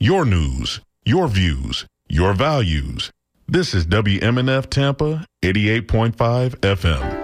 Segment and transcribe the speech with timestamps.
[0.00, 3.10] your news, your views, your values.
[3.48, 6.14] This is WMNF Tampa 88.5
[6.60, 7.17] FM.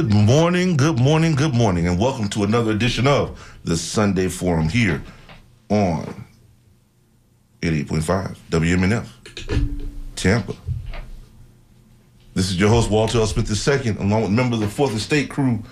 [0.00, 4.66] Good morning, good morning, good morning, and welcome to another edition of the Sunday Forum
[4.70, 5.02] here
[5.68, 6.24] on
[7.60, 9.06] 88.5 WMNF,
[10.16, 10.54] Tampa.
[12.32, 13.26] This is your host, Walter L.
[13.26, 15.62] Smith II, along with members of the Fourth Estate crew,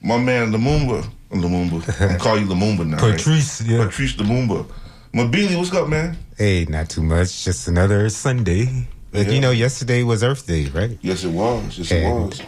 [0.00, 1.04] my man Lumumba.
[1.30, 2.10] Uh, Lumumba.
[2.10, 2.96] I'm calling you Lumumba now.
[3.02, 3.18] right?
[3.18, 3.84] Patrice, yeah.
[3.84, 4.64] Patrice Lumumba.
[5.12, 6.16] Mabili, what's up, man?
[6.38, 7.44] Hey, not too much.
[7.44, 8.88] Just another Sunday.
[9.12, 9.34] Like, Yeah.
[9.34, 10.98] You know, yesterday was Earth Day, right?
[11.02, 11.76] Yes, it was.
[11.76, 12.40] Yes, it was.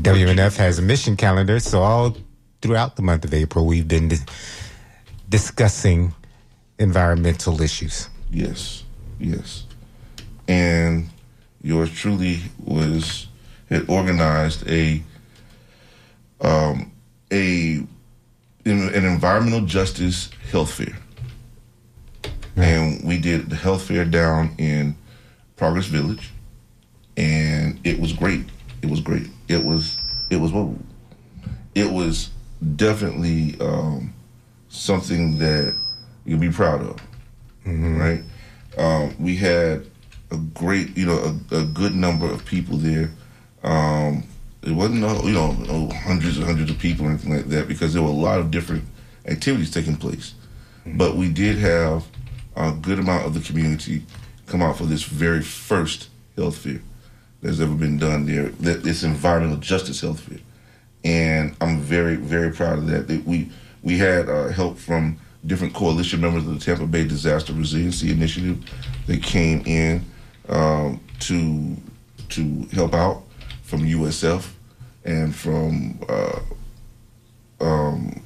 [0.00, 2.16] WMNF has a mission calendar, so all
[2.60, 4.16] throughout the month of April, we've been di-
[5.28, 6.14] discussing
[6.78, 8.08] environmental issues.
[8.30, 8.84] Yes,
[9.18, 9.64] yes.
[10.48, 11.08] And
[11.62, 13.26] yours truly was
[13.70, 15.02] had organized a
[16.40, 16.92] um
[17.32, 17.78] a
[18.64, 20.96] an environmental justice health fair.
[22.56, 24.96] And we did the health fair down in
[25.56, 26.30] Progress Village
[27.16, 28.44] and it was great.
[28.82, 29.28] It was great.
[29.48, 29.95] It was
[30.30, 30.68] it was what
[31.74, 32.30] it was
[32.76, 34.12] definitely um
[34.68, 35.76] something that
[36.24, 37.00] you'll be proud of
[37.98, 38.22] right?
[38.78, 39.86] Um, we had
[40.30, 43.10] a great, you know, a, a good number of people there.
[43.62, 44.24] Um,
[44.62, 45.52] it wasn't, uh, you know,
[46.04, 48.50] hundreds and hundreds of people or anything like that because there were a lot of
[48.50, 48.84] different
[49.26, 50.34] activities taking place.
[50.86, 52.06] But we did have
[52.54, 54.04] a good amount of the community
[54.46, 56.80] come out for this very first health fair.
[57.42, 58.52] That's ever been done there.
[58.60, 60.38] It's environmental justice health fair,
[61.04, 63.08] and I'm very very proud of that.
[63.08, 63.50] that we
[63.82, 68.64] we had uh, help from different coalition members of the Tampa Bay Disaster Resiliency Initiative
[69.06, 70.04] that came in
[70.48, 71.76] um, to
[72.30, 73.22] to help out
[73.62, 74.50] from USF
[75.04, 76.40] and from uh,
[77.60, 78.22] um,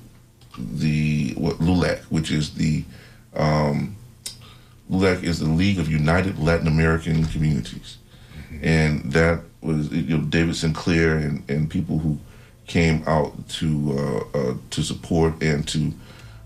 [0.58, 2.84] the what LULAC, which is the
[3.34, 3.96] um,
[4.90, 7.98] LULAC is the League of United Latin American Communities,
[8.62, 12.18] and that was you know David Sinclair and, and people who
[12.66, 15.92] came out to uh, uh, to support and to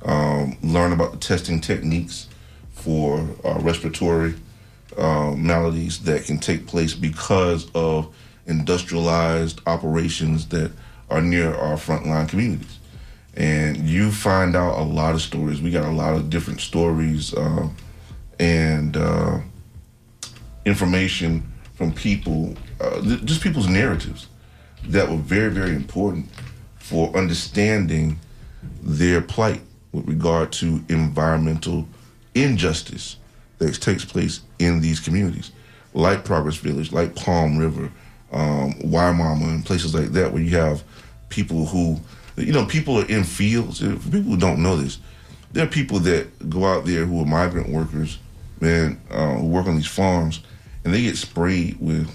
[0.05, 2.29] um, learn about the testing techniques
[2.73, 4.35] for uh, respiratory
[4.97, 8.15] uh, maladies that can take place because of
[8.47, 10.71] industrialized operations that
[11.11, 12.79] are near our frontline communities.
[13.37, 15.61] And you find out a lot of stories.
[15.61, 17.69] We got a lot of different stories uh,
[18.39, 19.41] and uh,
[20.65, 21.43] information
[21.75, 24.29] from people, uh, just people's narratives
[24.89, 26.29] that were very, very important
[26.79, 28.19] for understanding
[28.83, 29.61] their plight
[29.93, 31.87] with regard to environmental
[32.35, 33.17] injustice
[33.59, 35.53] that takes place in these communities,
[35.95, 37.91] like Progress Village, like Palm River,
[38.33, 40.83] um, and places like that, where you have
[41.29, 41.99] people who,
[42.37, 43.81] you know, people are in fields.
[43.81, 44.99] For people who don't know this,
[45.53, 48.19] there are people that go out there who are migrant workers,
[48.61, 50.43] man, uh, who work on these farms,
[50.85, 52.11] and they get sprayed with,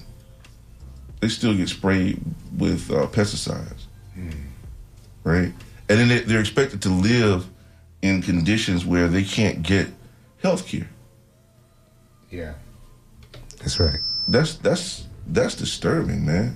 [1.21, 2.21] they still get sprayed
[2.57, 3.85] with uh, pesticides,
[5.23, 5.51] right?
[5.89, 7.47] And then they- they're expected to live
[8.01, 9.87] in conditions where they can't get
[10.41, 10.87] health care.
[12.31, 12.53] Yeah.
[13.59, 13.99] That's right.
[14.27, 16.55] That's that's that's disturbing, man.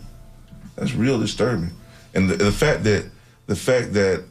[0.75, 1.71] That's real disturbing.
[2.13, 3.05] And the, the fact that
[3.47, 4.23] the fact that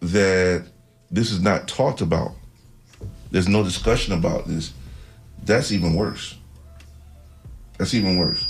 [0.00, 0.66] that
[1.10, 2.32] this is not talked about,
[3.30, 4.72] there's no discussion about this.
[5.44, 6.36] That's even worse.
[7.78, 8.44] That's even worse.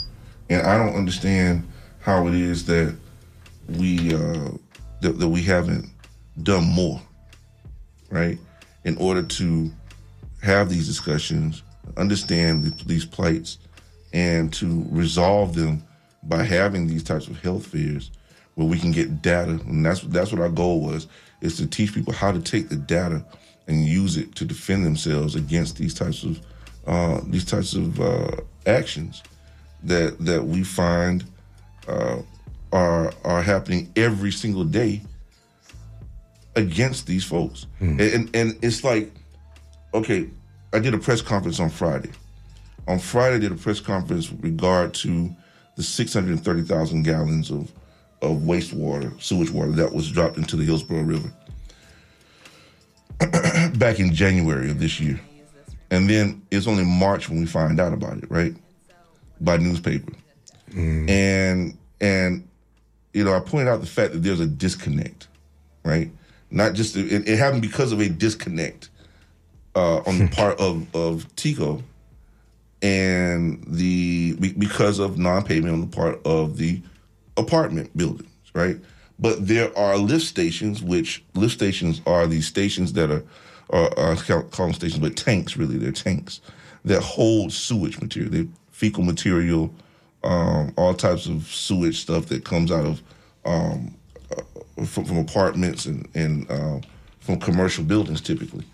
[0.51, 1.69] And I don't understand
[2.01, 2.97] how it is that
[3.69, 4.51] we uh,
[5.03, 5.91] that, that we haven't
[6.43, 7.01] done more,
[8.11, 8.39] right?
[8.85, 9.71] In order to
[10.43, 11.63] have these discussions,
[11.97, 13.59] understand th- these plights,
[14.13, 15.85] and to resolve them
[16.23, 18.11] by having these types of health fairs
[18.55, 19.53] where we can get data.
[19.67, 21.07] And that's that's what our goal was:
[21.43, 23.23] is to teach people how to take the data
[23.67, 26.41] and use it to defend themselves against these types of
[26.89, 28.31] uh, these types of uh,
[28.67, 29.23] actions
[29.85, 31.25] that that we find
[31.87, 32.17] uh,
[32.73, 35.03] are are happening every single day
[36.57, 37.67] against these folks.
[38.01, 39.13] And, and and it's like,
[39.93, 40.31] okay,
[40.73, 42.11] I did a press conference on Friday.
[42.87, 45.31] On Friday, I did a press conference with regard to
[45.77, 47.71] the 630,000 gallons of
[48.23, 51.31] of wastewater, sewage water that was dropped into the Hillsborough River
[53.77, 55.21] back in January of this year.
[55.91, 58.55] And then it's only March when we find out about it, right?
[59.41, 60.13] By newspaper.
[61.09, 62.49] And and
[63.15, 65.29] you know, I pointed out the fact that there's a disconnect,
[65.85, 66.11] right?
[66.51, 68.91] Not just it, it happened because of a disconnect
[69.75, 71.83] uh, on the part of of TECO,
[72.83, 76.83] and the because of non-payment on the part of the
[77.37, 78.77] apartment buildings, right?
[79.19, 83.25] But there are lift stations, which lift stations are these stations that are,
[83.71, 86.41] are call call stations, but tanks really, they're tanks
[86.85, 89.73] that hold sewage material, they fecal material,
[90.25, 93.03] um, all types of sewage stuff that comes out of
[93.45, 93.95] um,
[94.37, 96.81] uh, from, from apartments and, and uh,
[97.21, 98.65] from commercial buildings typically.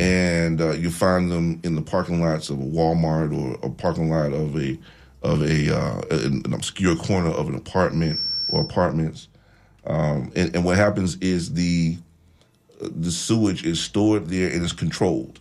[0.00, 4.10] And uh, you find them in the parking lots of a Walmart or a parking
[4.10, 4.76] lot of a
[5.22, 8.18] of a uh, an, an obscure corner of an apartment
[8.48, 9.28] or apartments.
[9.86, 11.96] Um, and, and what happens is the
[12.80, 15.40] the sewage is stored there and is controlled,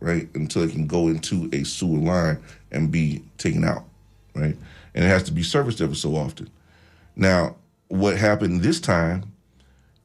[0.00, 3.84] right, until it can go into a sewer line and be taken out,
[4.34, 4.56] right,
[4.94, 6.48] and it has to be serviced every so often.
[7.16, 7.56] Now,
[7.88, 9.24] what happened this time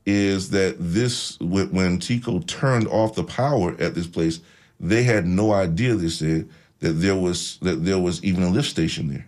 [0.05, 4.39] is that this when when TECO turned off the power at this place,
[4.79, 5.95] they had no idea.
[5.95, 9.25] They said that there was that there was even a lift station there.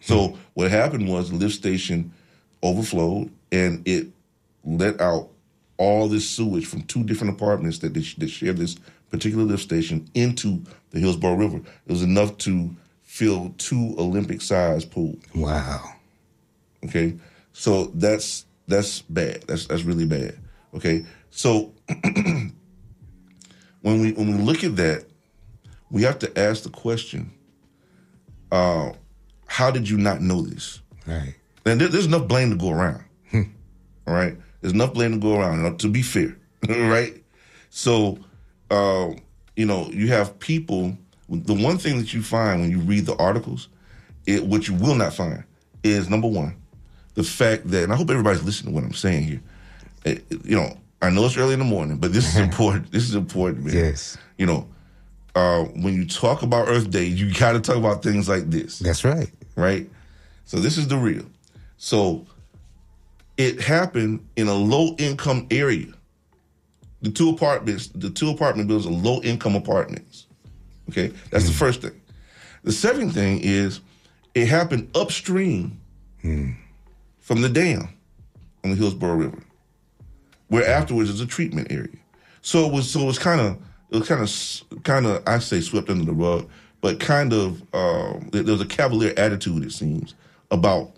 [0.00, 0.36] So hmm.
[0.54, 2.12] what happened was the lift station
[2.62, 4.08] overflowed and it
[4.64, 5.30] let out
[5.78, 8.76] all this sewage from two different apartments that they, that share this
[9.10, 11.56] particular lift station into the Hillsborough River.
[11.58, 15.22] It was enough to fill two Olympic-sized pools.
[15.34, 15.92] Wow.
[16.84, 17.14] Okay,
[17.52, 19.42] so that's that's bad.
[19.48, 20.38] That's that's really bad.
[20.74, 21.72] Okay, so
[22.12, 22.52] when
[23.82, 25.06] we when we look at that,
[25.90, 27.32] we have to ask the question:
[28.52, 28.92] uh,
[29.46, 30.80] How did you not know this?
[31.06, 31.34] Right.
[31.64, 33.04] And there, there's enough blame to go around.
[33.32, 35.78] All right, there's enough blame to go around.
[35.80, 36.36] To be fair,
[36.68, 37.22] right?
[37.70, 38.18] So,
[38.70, 39.10] uh,
[39.56, 40.96] you know, you have people.
[41.28, 43.68] The one thing that you find when you read the articles
[44.28, 45.42] it, what you will not find
[45.82, 46.54] is number one,
[47.14, 49.40] the fact that, and I hope everybody's listening to what I'm saying here.
[50.04, 52.92] Eh, you know, I know it's early in the morning, but this is important.
[52.92, 53.74] This is important, man.
[53.74, 54.18] Yes.
[54.36, 54.68] You know,
[55.34, 58.80] uh, when you talk about Earth Day, you got to talk about things like this
[58.80, 59.30] That's right.
[59.56, 59.88] right?
[60.44, 61.24] So this is the real.
[61.78, 62.26] So
[63.38, 65.86] it happened in a low income area.
[67.00, 70.26] The two apartments, the two apartment buildings are low income apartments.
[70.90, 71.58] Okay, that's the hmm.
[71.58, 71.98] first thing.
[72.64, 73.80] The second thing is
[74.34, 75.80] it happened upstream
[76.20, 76.50] hmm.
[77.20, 77.88] from the dam
[78.64, 79.42] on the Hillsborough River,
[80.48, 80.70] where hmm.
[80.70, 81.96] afterwards is a treatment area.
[82.42, 83.56] So it was so it was kind of
[83.90, 86.48] it was kind of kind of I say swept under the rug,
[86.80, 90.14] but kind of um, there was a cavalier attitude it seems
[90.50, 90.97] about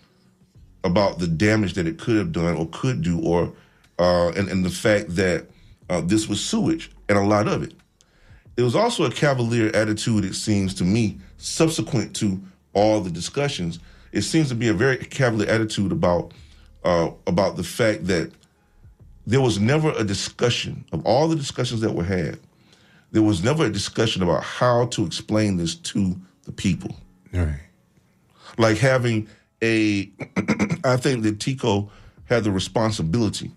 [0.84, 3.52] about the damage that it could have done or could do, or
[3.98, 5.46] uh, and and the fact that
[5.88, 7.74] uh, this was sewage and a lot of it.
[8.56, 12.40] It was also a cavalier attitude, it seems to me, subsequent to
[12.72, 13.78] all the discussions.
[14.12, 16.32] It seems to be a very cavalier attitude about
[16.84, 18.30] uh, about the fact that
[19.26, 22.38] there was never a discussion of all the discussions that were had.
[23.12, 26.96] There was never a discussion about how to explain this to the people
[27.32, 27.60] right.
[28.56, 29.28] like having
[29.62, 30.10] a
[30.84, 31.90] I think that TECO
[32.24, 33.50] had the responsibility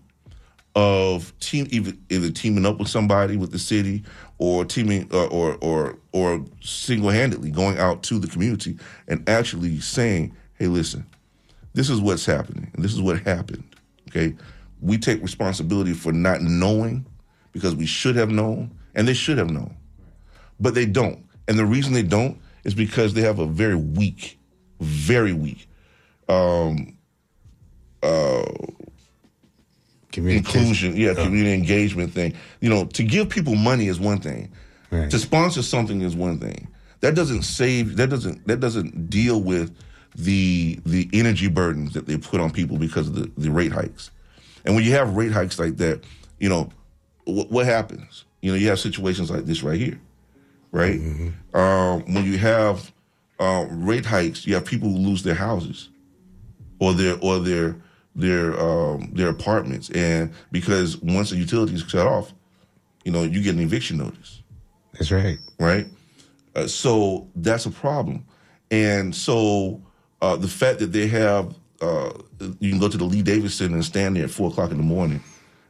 [0.74, 4.02] of team either, teaming up with somebody with the city
[4.38, 10.66] or teaming or or or single-handedly going out to the community and actually saying hey
[10.66, 11.06] listen
[11.74, 13.62] this is what's happening and this is what happened
[14.08, 14.34] okay
[14.80, 17.06] we take responsibility for not knowing
[17.52, 19.76] because we should have known and they should have known
[20.60, 21.24] but they don't.
[21.48, 24.38] And the reason they don't is because they have a very weak,
[24.80, 25.68] very weak
[26.28, 26.96] um,
[28.02, 28.44] uh,
[30.16, 32.34] inclusion, yeah, community engagement thing.
[32.60, 34.52] You know, to give people money is one thing.
[34.90, 35.10] Right.
[35.10, 36.68] To sponsor something is one thing.
[37.00, 37.96] That doesn't save.
[37.96, 38.46] That doesn't.
[38.46, 39.76] That doesn't deal with
[40.14, 44.10] the the energy burdens that they put on people because of the, the rate hikes.
[44.64, 46.04] And when you have rate hikes like that,
[46.38, 46.70] you know
[47.24, 48.24] what, what happens.
[48.40, 49.98] You know, you have situations like this right here,
[50.70, 51.00] right?
[51.54, 52.92] Um, when you have
[53.40, 55.88] uh, rate hikes, you have people who lose their houses
[56.84, 57.76] or their or their
[58.14, 62.32] their um, their apartments, and because once the utilities shut off,
[63.04, 64.42] you know, you get an eviction notice
[64.92, 65.38] That's right.
[65.58, 65.86] right?
[66.54, 68.24] Uh, so that's a problem.
[68.70, 69.82] And so
[70.22, 72.12] uh, the fact that they have, uh,
[72.60, 74.82] you can go to the Lee Davidson and stand there at four o'clock in the
[74.82, 75.22] morning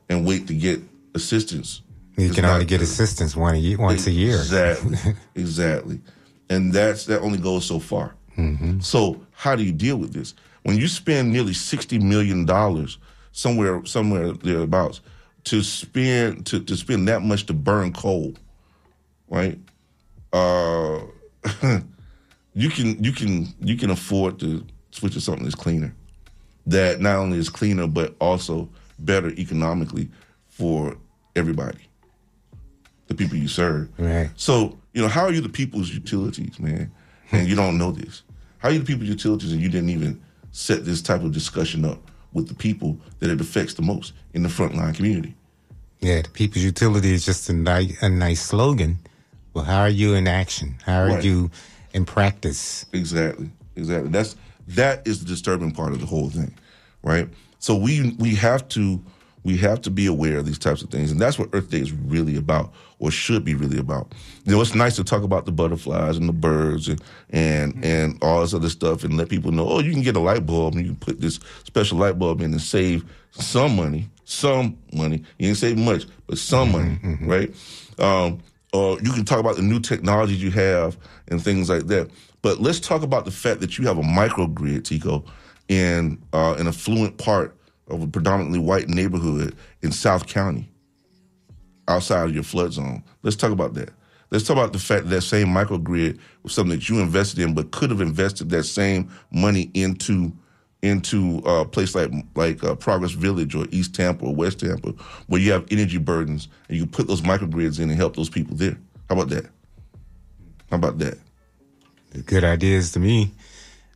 [0.08, 0.80] and wait to get
[1.14, 1.82] assistance.
[2.16, 2.84] You can only get good.
[2.84, 4.36] assistance one a year, once a year.
[4.36, 4.98] Exactly,
[5.34, 6.00] exactly.
[6.48, 8.14] And that's that only goes so far.
[8.38, 8.80] Mm-hmm.
[8.80, 10.34] So how do you deal with this?
[10.64, 12.98] When you spend nearly sixty million dollars
[13.32, 15.00] somewhere somewhere thereabouts
[15.44, 18.34] to spend to, to spend that much to burn coal,
[19.28, 19.58] right?
[20.32, 21.00] Uh,
[22.54, 25.94] you can you can you can afford to switch to something that's cleaner,
[26.66, 28.68] that not only is cleaner but also
[28.98, 30.08] better economically
[30.48, 30.96] for
[31.36, 31.88] everybody,
[33.08, 33.88] the people you serve.
[33.98, 34.30] Right.
[34.36, 36.90] So, you know, how are you the people's utilities, man?
[37.32, 38.22] And you don't know this.
[38.58, 40.22] How are you the people's utilities and you didn't even
[40.54, 44.42] set this type of discussion up with the people that it affects the most in
[44.44, 45.34] the frontline community?
[46.00, 48.98] Yeah, the people's utility is just a nice, a nice slogan.
[49.52, 50.76] Well, how are you in action?
[50.84, 51.24] How are Right.
[51.24, 51.50] you
[51.92, 52.86] in practice?
[52.92, 53.50] Exactly.
[53.76, 54.10] Exactly.
[54.10, 54.36] That's
[54.68, 56.54] that is the disturbing part of the whole thing,
[57.02, 57.28] right?
[57.58, 59.02] So we we have to
[59.44, 61.78] we have to be aware of these types of things, and that's what Earth Day
[61.78, 64.12] is really about, or should be really about.
[64.44, 68.18] You know, it's nice to talk about the butterflies and the birds and and and
[68.22, 70.74] all this other stuff, and let people know, oh, you can get a light bulb
[70.74, 75.22] and you can put this special light bulb in and save some money, some money.
[75.38, 77.54] You didn't save much, but some money, right?
[77.98, 78.40] Um,
[78.72, 80.96] or you can talk about the new technologies you have
[81.28, 82.10] and things like that.
[82.42, 85.24] But let's talk about the fact that you have a microgrid, TECO,
[85.68, 87.56] in uh, an affluent part
[87.88, 90.70] of a predominantly white neighborhood in South County,
[91.88, 93.02] outside of your flood zone.
[93.22, 93.90] Let's talk about that.
[94.30, 97.54] Let's talk about the fact that that same microgrid was something that you invested in,
[97.54, 100.32] but could have invested that same money into
[100.82, 104.90] into a place like like uh, Progress Village or East Tampa or West Tampa,
[105.28, 108.56] where you have energy burdens and you put those microgrids in and help those people
[108.56, 108.76] there.
[109.08, 109.46] How about that?
[110.70, 111.18] How about that?
[112.26, 113.32] Good ideas to me,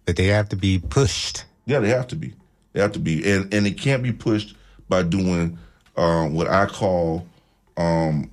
[0.07, 1.45] but they have to be pushed.
[1.67, 2.33] Yeah, they have to be.
[2.73, 4.55] They have to be, and and it can't be pushed
[4.89, 5.59] by doing
[5.97, 7.27] um, what I call
[7.77, 8.31] um,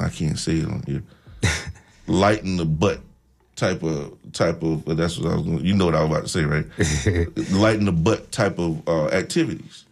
[0.00, 1.02] I can't say it on here,
[2.06, 3.00] lighten the butt
[3.54, 4.84] type of type of.
[4.84, 5.44] But that's what I was.
[5.44, 6.66] Gonna, you know what I was about to say, right?
[7.52, 9.84] lighten the butt type of uh, activities.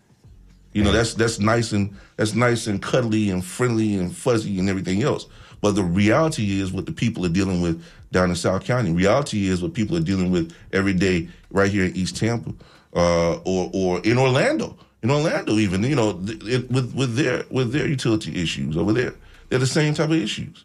[0.73, 4.71] You know, that's that's nice and that's nice and cuddly and friendly and fuzzy and
[4.71, 5.27] everything else.
[5.61, 8.91] But the reality is what the people are dealing with down in South County.
[8.91, 12.53] Reality is what people are dealing with every day right here in East Tampa,
[12.95, 14.77] uh, or or in Orlando.
[15.03, 18.93] In Orlando, even you know, th- it, with with their with their utility issues over
[18.93, 19.15] there,
[19.49, 20.65] they're the same type of issues.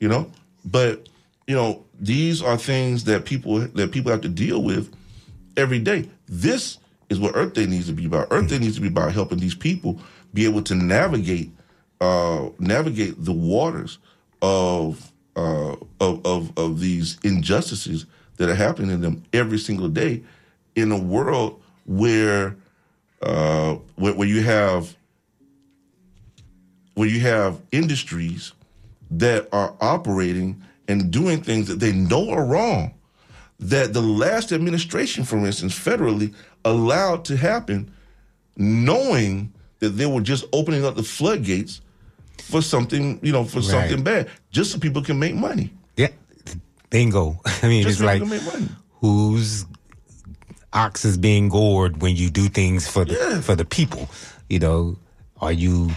[0.00, 0.30] You know,
[0.64, 1.08] but
[1.46, 4.92] you know these are things that people that people have to deal with
[5.56, 6.08] every day.
[6.26, 6.78] This
[7.10, 8.28] is what Earth Day needs to be about.
[8.30, 10.00] Earth Day needs to be about helping these people
[10.32, 11.50] be able to navigate
[12.00, 13.98] uh, navigate the waters
[14.42, 20.22] of, uh, of of of these injustices that are happening to them every single day
[20.80, 22.56] in a world where
[23.22, 24.96] uh, where, where you have
[26.94, 28.52] where you have industries
[29.10, 32.94] that are operating and doing things that they know are wrong
[33.60, 36.34] that the last administration, for instance, federally
[36.64, 37.92] allowed to happen,
[38.56, 41.80] knowing that they were just opening up the floodgates
[42.38, 45.72] for something, you know, for something bad, just so people can make money.
[45.96, 46.08] Yeah,
[46.88, 47.40] bingo.
[47.62, 48.38] I mean, Just it's like people
[50.72, 50.90] can make money.
[50.90, 53.40] whose ox is being gored when you do things for the Yeah.
[53.40, 54.08] for the people.
[54.48, 54.96] You know,
[55.40, 55.90] are you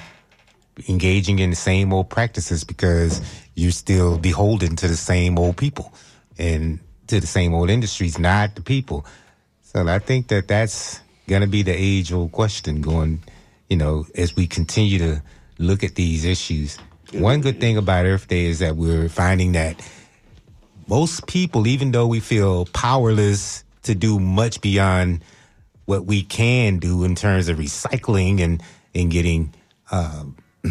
[0.90, 3.22] engaging in the same old practices because
[3.56, 5.94] you're still beholden to the same old people
[6.40, 9.06] and to the same old industries, not the people.
[9.62, 13.22] So I think that that's going to be the age old question going,
[13.70, 15.22] you know, as we continue to
[15.60, 16.78] look at these issues.
[17.14, 19.76] One good thing about Earth Day is that we're finding that
[20.88, 25.24] most people, even though we feel powerless to do much beyond
[25.86, 28.64] what we can do in terms of recycling and,
[28.96, 29.54] and getting
[29.92, 30.24] uh,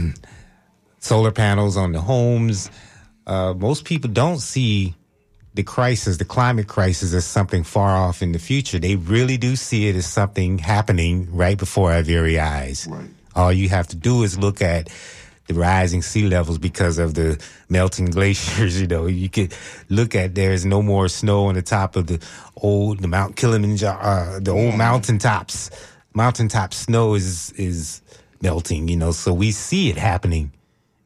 [0.99, 2.71] solar panels on the homes,
[3.26, 4.95] uh, most people don't see
[5.54, 8.78] the crisis, the climate crisis, as something far off in the future.
[8.78, 12.87] They really do see it as something happening right before our very eyes.
[12.90, 13.11] Right.
[13.35, 14.88] All you have to do is look at
[15.49, 18.81] the rising sea levels because of the melting glaciers.
[18.81, 19.55] You know, you could
[19.89, 22.23] look at there's no more snow on the top of the
[22.57, 25.71] old the Mount Kilimanjaro, uh, the old mountaintops.
[26.15, 28.02] Mountaintop snow is is
[28.41, 28.89] melting.
[28.89, 30.52] You know, so we see it happening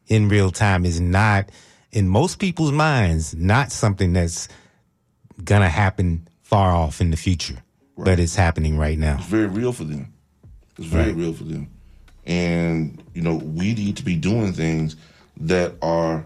[0.07, 0.85] in real time.
[0.85, 1.49] Is not
[1.91, 4.47] in most people's minds not something that's
[5.43, 7.57] gonna happen far off in the future,
[7.97, 9.15] but it's happening right now.
[9.17, 10.13] It's very real for them.
[10.77, 11.15] It's very Right.
[11.15, 11.69] real for them.
[12.27, 14.95] And you know, we need to be doing things
[15.37, 16.25] that are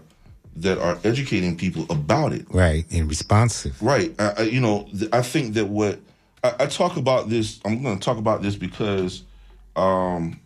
[0.56, 2.46] that are educating people about it.
[2.50, 3.80] Right, and responsive.
[3.80, 4.14] Right.
[4.18, 6.00] I, I, you know, th- I think that what
[6.44, 7.60] I, I talk about this.
[7.64, 9.22] I'm going to talk about this because,
[9.76, 10.40] um,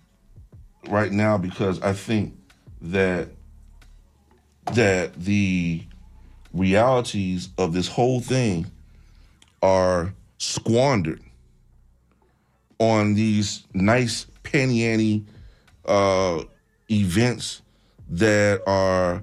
[0.88, 2.36] right now, because I think
[2.82, 3.28] that
[4.74, 5.82] that the
[6.52, 8.70] realities of this whole thing
[9.62, 11.22] are squandered
[12.78, 14.80] on these nice panty
[15.86, 16.44] uh,
[16.90, 17.62] events
[18.10, 19.22] that are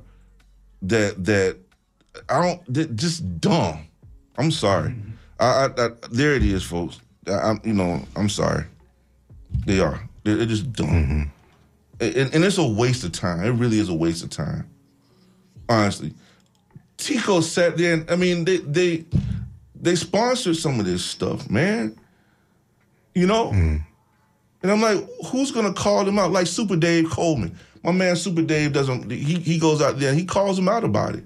[0.81, 1.57] that that
[2.29, 3.87] I don't that just dumb.
[4.37, 4.95] I'm sorry.
[5.39, 6.99] I, I, I there it is, folks.
[7.27, 8.65] I, I'm you know I'm sorry.
[9.65, 10.09] They are.
[10.23, 11.31] They're, they're just dumb,
[11.99, 13.43] and, and it's a waste of time.
[13.43, 14.69] It really is a waste of time.
[15.69, 16.13] Honestly,
[16.97, 17.93] TECO sat there.
[17.93, 19.05] And, I mean, they they
[19.75, 21.97] they sponsored some of this stuff, man.
[23.13, 23.51] You know,
[24.63, 26.31] and I'm like, who's gonna call them out?
[26.31, 27.55] Like Super Dave Coleman.
[27.83, 29.11] My man Super Dave doesn't.
[29.11, 31.25] He he goes out there and he calls him out about it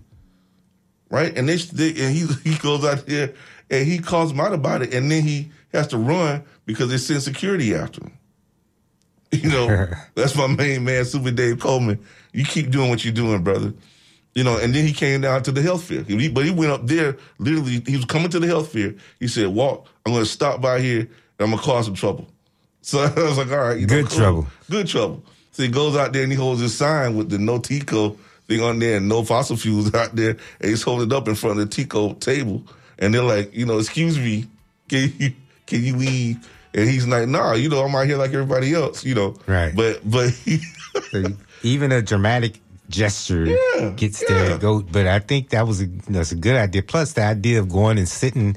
[1.10, 1.38] right?
[1.38, 3.34] And they, they and he he goes out there
[3.70, 6.98] and he calls him out about it, and then he has to run because they
[6.98, 8.14] send security after him.
[9.32, 12.00] You know, that's my main man, Super Dave Coleman.
[12.32, 13.74] You keep doing what you're doing, brother.
[14.34, 16.04] You know, and then he came down to the health fair.
[16.04, 18.96] He- but he went up there, literally, he was coming to the health fair.
[19.20, 21.96] He said, Walk, I'm going to stop by here and I'm going to cause some
[21.96, 22.30] trouble.
[22.82, 23.80] So I was like, All right.
[23.80, 24.48] you know, Good trouble.
[24.70, 25.24] Good trouble.
[25.52, 28.62] So he goes out there and he holds his sign with the no TECO thing
[28.62, 30.38] on there and no fossil fuels out there.
[30.62, 32.64] And he's holding it up in front of the TECO table.
[33.00, 34.46] And they're like, you know, excuse me,
[34.90, 35.34] can you
[35.66, 36.48] can you leave?
[36.74, 39.36] And he's like, nah, you know, I'm out here like everybody else, you know.
[39.48, 39.76] Right.
[39.76, 40.60] But but he,
[41.12, 41.24] So
[41.64, 42.60] even a dramatic
[42.90, 44.58] gesture Yeah, gets yeah.
[44.58, 44.82] go.
[44.82, 46.84] But I think that was a that's a good idea.
[46.84, 48.56] Plus the idea of going and sitting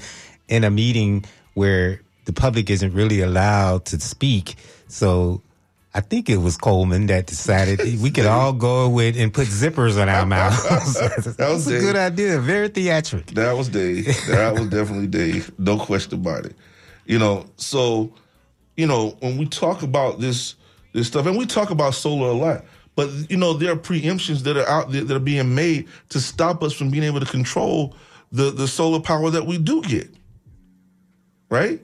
[0.49, 4.57] in a meeting where the public isn't really allowed to speak.
[4.89, 5.43] So
[5.93, 10.01] I think it was Coleman that decided we could all go with and put zippers
[10.01, 10.63] on our mouths.
[11.37, 11.81] that was a Dave.
[11.81, 12.39] good idea.
[12.39, 13.27] Very theatric.
[13.29, 14.07] That was Dave.
[14.29, 15.51] That was definitely Dave.
[15.59, 16.55] No question about it.
[17.07, 18.13] You know, so
[18.77, 20.55] you know when we talk about this
[20.93, 24.43] this stuff, and we talk about solar a lot, but you know there are preemptions
[24.45, 27.27] that are out there that are being made to stop us from being able to
[27.27, 27.97] control
[28.31, 30.09] the the solar power that we do get,
[31.49, 31.81] right?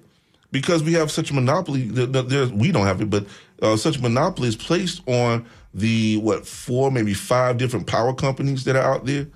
[0.60, 1.82] Because we have such a monopoly.
[1.82, 3.26] The, the, there's, we don't have it, but
[3.60, 8.74] uh, such monopoly is placed on the what four maybe five different power companies that
[8.76, 9.26] are out there.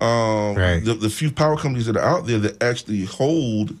[0.00, 0.84] Um, Right.
[0.84, 3.76] the, the few power companies that are out there that actually hold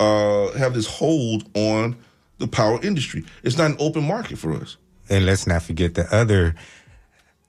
[0.00, 1.96] uh, have this hold on
[2.38, 3.24] the power industry.
[3.42, 4.78] It's not an open market for us.
[5.10, 6.54] And let's not forget the other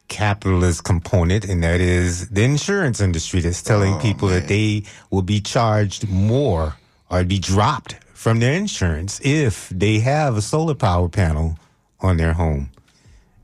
[0.10, 5.22] capitalist component, and that is the insurance industry that's telling Oh, people that they will
[5.22, 6.76] be charged more
[7.12, 11.58] or be dropped from their insurance if they have a solar power panel
[12.01, 12.69] on their home.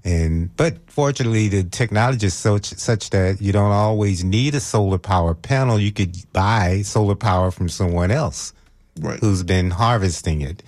[0.04, 4.98] And but fortunately, the technology is such such that you don't always need a solar
[4.98, 5.80] power panel.
[5.80, 8.52] You could buy solar power from someone else
[9.00, 9.20] Right.
[9.22, 10.62] who's been harvesting it,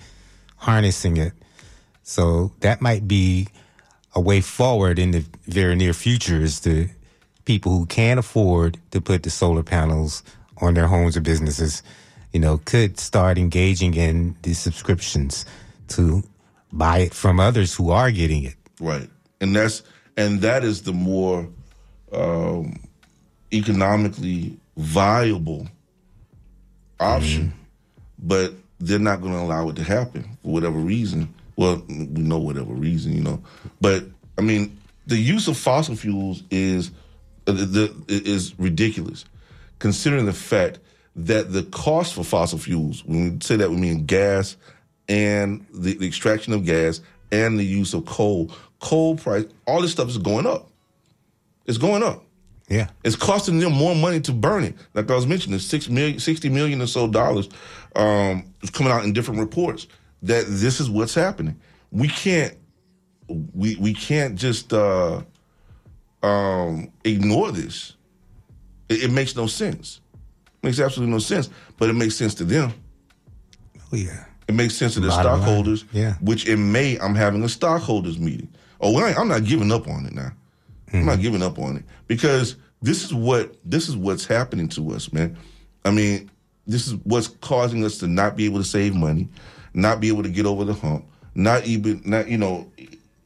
[0.56, 1.34] harnessing it.
[2.02, 3.48] So that might be
[4.14, 6.88] a way forward in the very near future is the
[7.44, 10.22] people who can't afford to put the solar panels
[10.62, 11.82] on their homes or businesses,
[12.32, 15.44] you know, could start engaging in the subscriptions
[15.88, 16.22] to
[16.72, 18.54] buy it from others who are getting it.
[18.80, 19.08] Right,
[19.40, 19.82] and that's
[20.16, 21.48] and that is the more
[22.12, 22.78] um,
[23.52, 25.66] economically viable
[27.00, 27.52] option,
[28.18, 31.32] but they're not going to allow it to happen for whatever reason.
[31.56, 33.42] Well, we know whatever reason, you know.
[33.80, 34.04] But
[34.36, 36.90] I mean, the use of fossil fuels is
[37.46, 39.24] uh, the, the, is ridiculous,
[39.78, 40.78] considering the fact
[41.18, 44.56] that the cost for fossil fuels, when we say that, we mean gas
[45.08, 47.00] and the, the extraction of gas
[47.32, 48.52] and the use of coal.
[48.80, 50.70] Coal price, all this stuff is going up.
[51.66, 52.24] It's going up.
[52.68, 52.88] Yeah.
[53.02, 54.76] It's costing them more money to burn it.
[54.94, 57.48] Like I was mentioning, six million, 60 million or so dollars
[57.96, 59.88] um, is coming out in different reports
[60.22, 61.58] that this is what's happening.
[61.90, 62.56] We can't,
[63.54, 65.22] we we can't just uh,
[66.22, 67.94] um, ignore this.
[68.88, 70.00] It, it makes no sense.
[70.68, 71.48] Makes absolutely no sense.
[71.78, 72.72] But it makes sense to them.
[73.92, 74.24] Oh, yeah.
[74.48, 75.84] It makes sense to the Bottom line, stockholders.
[75.92, 76.14] yeah.
[76.20, 78.48] Which in May I'm having a stockholders meeting.
[78.80, 80.32] Oh, well, I'm not giving up on it now.
[80.92, 81.06] I'm Hmm.
[81.06, 85.12] not giving up on it because this is what this is what's happening to us,
[85.12, 85.36] man.
[85.84, 86.30] I mean,
[86.66, 89.28] this is what's causing us to not be able to save money,
[89.74, 91.04] not be able to get over the hump,
[91.34, 92.70] not even not you know,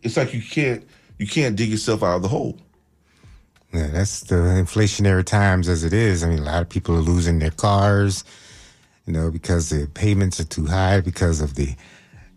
[0.02, 0.84] it's like you can't
[1.18, 2.58] you can't dig yourself out of the hole.
[3.72, 6.22] Yeah, that's the inflationary times as it is.
[6.22, 8.22] I mean, a lot of people are losing their cars,
[9.06, 11.74] you know, because the payments are too high because of the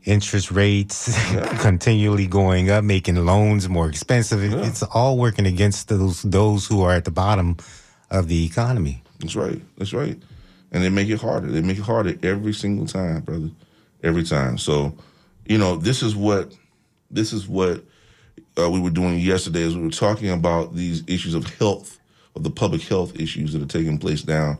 [0.05, 1.13] interest rates
[1.61, 4.43] continually going up, making loans more expensive.
[4.43, 7.57] It- It's all working against those those who are at the bottom
[8.11, 9.03] of the economy.
[9.19, 9.61] That's right.
[9.77, 10.17] That's right.
[10.71, 11.47] And they make it harder.
[11.51, 13.49] They make it harder every single time, brother.
[14.03, 14.57] Every time.
[14.57, 14.93] So,
[15.45, 16.53] you know, this is what
[17.11, 17.83] this is what
[18.57, 21.99] uh, we were doing yesterday is we were talking about these issues of health,
[22.35, 24.57] of the public health issues that are taking place down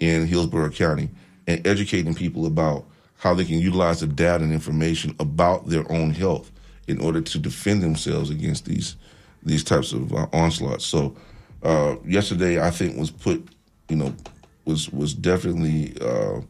[0.00, 1.08] in Hillsborough County
[1.46, 2.84] and educating people about
[3.18, 6.52] how they can utilize the data and information about their own health
[6.86, 8.96] in order to defend themselves against these
[9.42, 10.84] these types of uh, onslaughts.
[10.84, 11.16] So
[11.62, 13.46] uh, yesterday, I think was put,
[13.88, 14.14] you know,
[14.64, 16.40] was was definitely uh,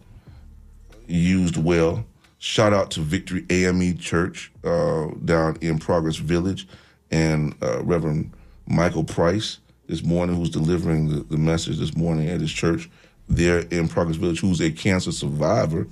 [1.06, 2.04] used well.
[2.38, 6.68] Shout out to Victory AME Church uh, down in Progress Village
[7.10, 8.32] and uh, Reverend
[8.66, 12.90] Michael Price this morning, who's delivering the, the message this morning at his church
[13.28, 15.86] there in Progress Village, who's a cancer survivor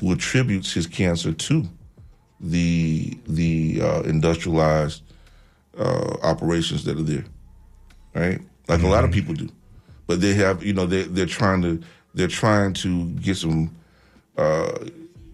[0.00, 1.64] who attributes his cancer to
[2.40, 5.02] the the uh, industrialized
[5.78, 7.24] uh, operations that are there,
[8.14, 8.40] right?
[8.68, 9.48] Like a lot of people do,
[10.06, 11.82] but they have you know they they're trying to
[12.14, 13.74] they're trying to get some
[14.36, 14.72] uh,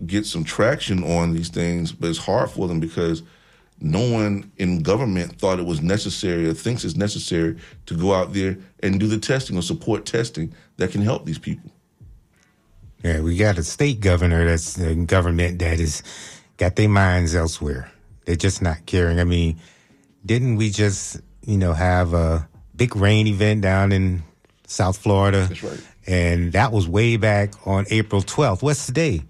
[0.06, 3.22] get some traction on these things, but it's hard for them because
[3.80, 8.32] no one in government thought it was necessary or thinks it's necessary to go out
[8.32, 11.70] there and do the testing or support testing that can help these people.
[13.02, 16.02] Yeah, we got a state governor that's in government that is
[16.58, 17.90] got their minds elsewhere.
[18.26, 19.18] They're just not caring.
[19.18, 19.58] I mean,
[20.26, 24.22] didn't we just, you know, have a big rain event down in
[24.66, 25.46] South Florida?
[25.48, 25.80] That's right.
[26.06, 28.62] And that was way back on April 12th.
[28.62, 29.22] What's today?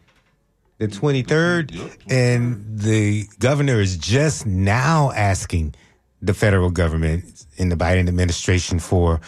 [0.80, 1.74] The 23rd.
[1.74, 1.90] Yep.
[2.08, 5.74] And the governor is just now asking
[6.22, 9.20] the federal government in the Biden administration for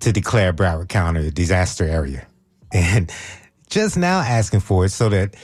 [0.00, 2.26] to declare Broward County a disaster area.
[2.72, 3.12] And
[3.70, 5.36] just now asking for it so that,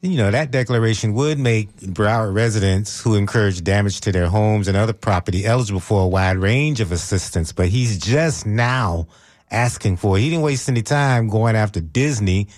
[0.00, 4.76] you know, that declaration would make Broward residents who encourage damage to their homes and
[4.76, 7.52] other property eligible for a wide range of assistance.
[7.52, 9.06] But he's just now
[9.52, 10.22] asking for it.
[10.22, 12.48] He didn't waste any time going after Disney,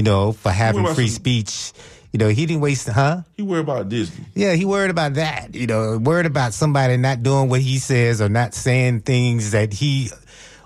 [0.00, 1.72] you know, for having free some- speech.
[2.10, 3.20] You know, he didn't waste, huh?
[3.36, 4.24] He worried about Disney.
[4.34, 5.54] Yeah, he worried about that.
[5.54, 9.74] You know, worried about somebody not doing what he says or not saying things that
[9.74, 10.10] he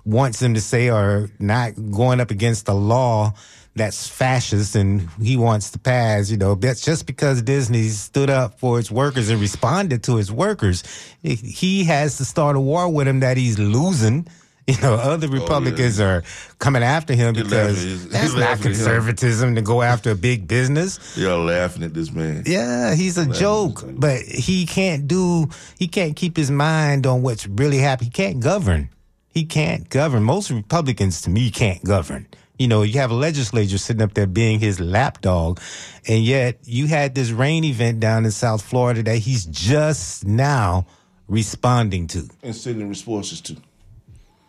[0.05, 3.35] wants him to say or not going up against the law
[3.75, 8.61] that's fascist and he wants to pass, you know, that's just because Disney stood up
[8.61, 10.85] for its workers and responded to its workers.
[11.23, 14.29] He has to start a war with him that he's losing.
[14.74, 16.22] You know, other oh, Republicans are
[16.59, 18.09] coming after him because laughing.
[18.09, 18.72] That's not laughing at him.
[18.72, 21.18] conservatism to go after a big business.
[21.18, 22.44] Y'all laughing at this man.
[22.46, 25.50] Yeah, he's a joke, but he can't do.
[25.79, 28.11] He can't keep his mind on what's really happening.
[28.11, 28.88] He can't govern.
[29.29, 30.22] He can't govern.
[30.22, 32.27] Most Republicans, to me, can't govern.
[32.59, 35.61] You know, you have a legislature sitting up there being his lapdog,
[36.09, 40.87] and yet you had this rain event down in South Florida that he's just now
[41.29, 42.31] responding to.
[42.42, 43.57] And sending responses to.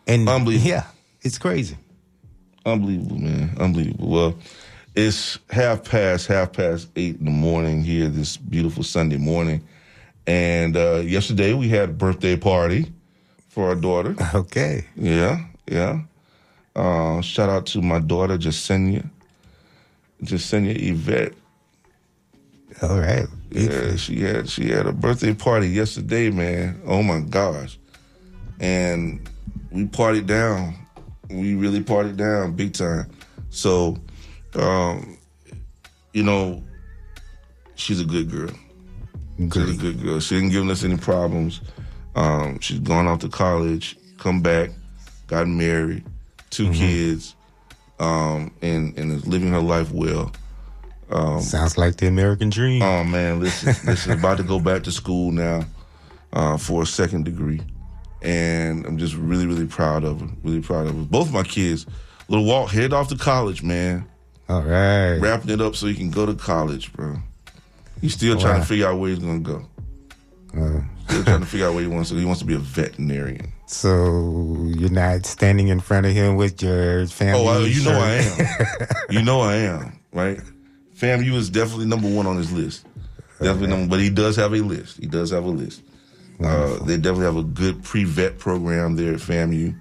[0.06, 0.68] And Unbelievable.
[0.68, 0.84] yeah,
[1.22, 1.76] it's crazy.
[2.64, 3.56] Unbelievable, man.
[3.58, 4.08] Unbelievable.
[4.08, 4.34] Well,
[4.94, 9.62] it's half past, half past eight in the morning here this beautiful Sunday morning.
[10.26, 12.92] And uh, yesterday we had a birthday party
[13.48, 14.14] for our daughter.
[14.34, 14.84] Okay.
[14.96, 16.00] Yeah, yeah.
[16.74, 19.08] Uh, shout out to my daughter, Jasenia.
[20.22, 21.32] Jasenia Yvette.
[22.82, 23.26] All right.
[23.50, 26.80] Yeah, she had she had a birthday party yesterday, man.
[26.84, 27.78] Oh my gosh.
[28.60, 29.26] And
[29.76, 30.74] we partied down.
[31.28, 33.10] We really partied down big time.
[33.50, 33.98] So
[34.54, 35.18] um,
[36.12, 36.64] you know,
[37.74, 38.50] she's a good girl.
[39.38, 40.02] She's a Good.
[40.02, 40.18] girl.
[40.18, 41.60] She ain't giving us any problems.
[42.14, 44.70] Um, she's gone off to college, come back,
[45.26, 46.02] got married,
[46.48, 47.34] 2 kids,
[48.00, 50.32] um, and and is living her life well.
[51.40, 52.80] Sounds like the American dream.
[52.80, 55.64] Oh man, listen, listen, about to go back to school now
[56.32, 57.60] uh, for a second degree,
[58.22, 60.28] and I'm just really, really proud of her.
[60.42, 61.02] Really proud of her.
[61.02, 61.86] Both my kids,
[62.28, 64.08] little walk head off to college, man.
[64.48, 65.16] All right.
[65.16, 67.16] Wrapping it up so he can go to college, bro.
[68.00, 69.66] He's still trying to figure out where he's gonna go.
[70.56, 72.16] Uh, Still trying to figure out where he wants to.
[72.16, 73.52] He wants to be a veterinarian.
[73.66, 77.44] So you're not standing in front of him with your family.
[77.46, 78.86] Oh, you know I am.
[79.10, 80.40] you know I am, right?
[80.96, 82.86] FAMU is definitely number one on his list.
[83.40, 84.96] Definitely number, but he does have a list.
[84.98, 85.82] He does have a list.
[86.42, 89.74] Uh, they definitely have a good pre-vet program there at FAMU,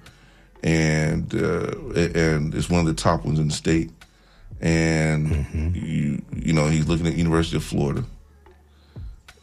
[0.63, 3.91] and uh, and it's one of the top ones in the state.
[4.61, 5.75] And Mm-hmm.
[5.75, 8.05] you you know he's looking at University of Florida,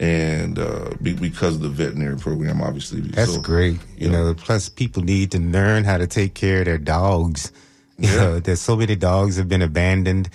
[0.01, 3.01] and uh, be, because of the veterinary program, obviously.
[3.01, 3.75] That's So, great.
[3.97, 4.13] You yeah.
[4.13, 7.53] know, plus people need to learn how to take care of their dogs.
[7.99, 8.17] You Yeah.
[8.17, 10.29] know, there's so many dogs have been abandoned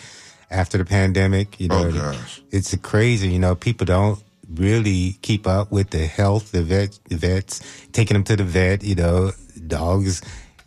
[0.50, 1.60] after the pandemic.
[1.60, 2.42] You know, Oh, gosh.
[2.52, 3.30] it's crazy.
[3.30, 4.20] You know, people don't
[4.56, 8.84] really keep up with the health, the vet, the vets taking them to the vet.
[8.84, 9.32] You know,
[9.68, 10.22] dogs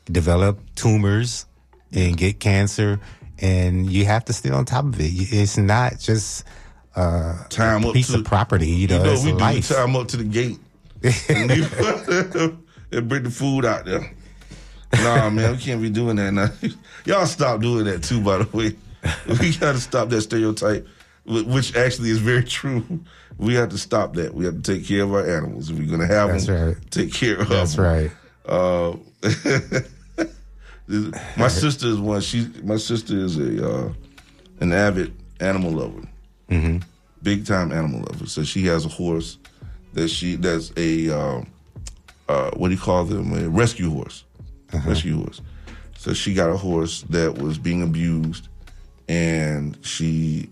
[0.07, 1.47] develop tumors
[1.93, 3.01] and get cancer,
[3.39, 5.11] and you have to stay on top of it.
[5.13, 6.45] It's not just
[6.97, 8.69] uh, Time a up piece to of property.
[8.69, 9.69] You know, You know, we do life.
[9.69, 10.59] time up to the gate
[11.29, 14.13] and, bring the food out there.
[14.95, 16.49] Nah, man, we can't be doing that now.
[17.05, 18.77] Y'all stop doing that too, by the way.
[19.41, 20.87] We got to stop that stereotype,
[21.25, 22.85] which actually is very true.
[23.41, 24.35] We have to stop that.
[24.35, 25.71] We have to take care of our animals.
[25.71, 26.91] If we're going to have That's them, right.
[26.91, 27.85] take care of That's them.
[27.85, 28.11] right.
[28.47, 28.97] Uh,
[31.37, 32.21] my sister is one.
[32.21, 33.93] She, my sister is a uh,
[34.61, 36.07] an avid animal lover,
[36.51, 36.79] Mm-hmm.
[37.23, 38.27] big time animal lover.
[38.27, 39.39] So she has a horse
[39.95, 41.43] that she that's a uh,
[42.29, 43.33] uh, what do you call them?
[43.33, 44.25] A rescue horse,
[44.87, 45.41] rescue horse.
[45.97, 48.49] So she got a horse that was being abused,
[49.09, 50.49] and she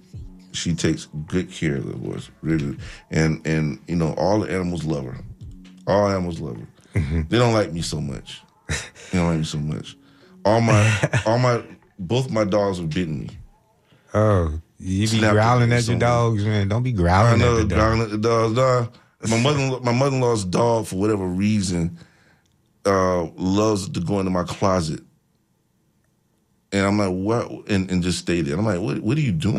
[0.59, 2.77] she takes good care of the horse, really.
[3.11, 5.19] And and you know all the animals love her.
[5.87, 7.25] All animals love her.
[7.29, 8.43] They don't like me so much.
[8.69, 9.97] They don't like me so much.
[10.45, 11.63] All my all my
[11.99, 13.31] both my dogs have bitten me.
[14.15, 16.69] Oh, you be Snapped growling at your dogs, man.
[16.69, 18.57] Don't be I growling know at the growling at the dogs.
[18.57, 18.87] Nah,
[19.29, 21.99] my mother my mother in law's dog for whatever reason
[22.85, 25.01] uh, loves to go into my closet.
[26.71, 27.69] And I'm like, what?
[27.69, 28.59] And, and just stay there.
[28.59, 29.01] I'm like, what?
[29.01, 29.57] What are you doing?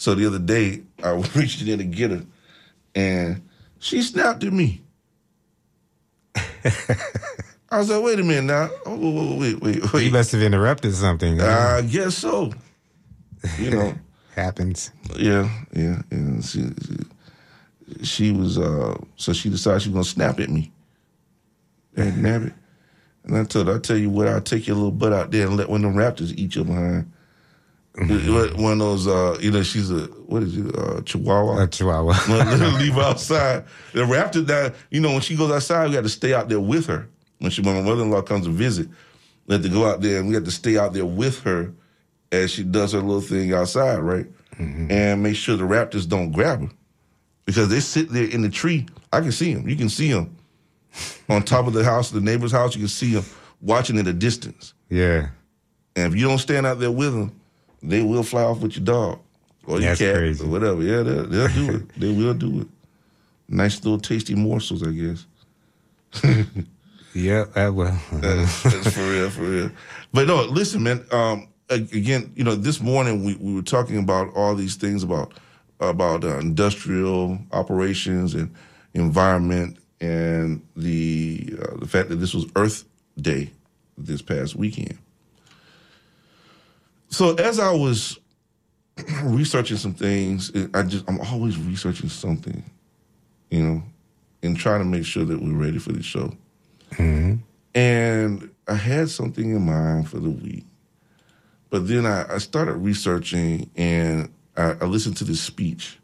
[0.00, 2.24] So the other day, I reached in to get her,
[2.94, 3.46] and
[3.80, 4.80] she snapped at me.
[7.70, 8.70] I was like, wait a minute now.
[8.86, 10.04] Oh, wait, wait, wait.
[10.06, 11.38] You must have interrupted something.
[11.38, 12.50] I guess so.
[13.58, 13.94] You know.
[14.36, 14.90] Happens.
[15.16, 20.40] Yeah, yeah, and she, she, she was uh so she decided she was gonna snap
[20.40, 20.72] at me.
[21.94, 22.54] And nab it.
[23.24, 25.46] And I told her, I tell you what, I'll take your little butt out there
[25.46, 27.12] and let one of them raptors eat you behind.
[28.00, 31.62] One of those uh you know, she's a what is it, uh chihuahua.
[31.62, 32.12] A chihuahua.
[32.28, 33.64] Let her leave her outside.
[33.92, 36.60] The raptor that you know, when she goes outside, we got to stay out there
[36.60, 37.08] with her.
[37.38, 38.88] When she when my mother in law comes to visit,
[39.46, 41.72] we have to go out there and we have to stay out there with her
[42.32, 44.26] as she does her little thing outside, right?
[44.58, 46.68] And make sure the raptors don't grab her.
[47.46, 48.86] Because they sit there in the tree.
[49.10, 49.66] I can see them.
[49.66, 50.36] You can see them.
[51.30, 53.24] On top of the house, the neighbor's house, you can see them
[53.62, 54.74] watching at a distance.
[54.90, 55.28] Yeah.
[55.96, 57.39] And if you don't stand out there with them,
[57.82, 59.20] they will fly off with your dog
[59.66, 60.44] or your That's cat crazy.
[60.44, 60.82] or whatever.
[60.82, 61.82] Yeah, they'll, they'll do it.
[61.98, 62.68] They will do it.
[63.48, 65.26] Nice little tasty morsels, I guess.
[67.14, 67.44] Yeah.
[67.70, 68.00] Well.
[68.12, 69.70] That's, that's for real, for real.
[70.12, 71.04] But no, listen, man.
[71.10, 75.32] Um, again, you know, this morning we, we were talking about all these things about
[75.80, 78.54] about uh, industrial operations and
[78.94, 82.84] environment, and the uh, the fact that this was Earth
[83.20, 83.50] Day
[83.98, 84.98] this past weekend.
[87.10, 88.18] So as I was
[89.24, 92.62] researching some things, I just I'm always researching something,
[93.50, 93.82] you know,
[94.42, 96.32] and trying to make sure that we're ready for the show.
[97.74, 100.64] And I had something in mind for the week.
[101.70, 105.98] But then I, I started researching and I, I listened to this speech,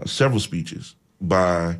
[0.00, 1.78] uh, several speeches by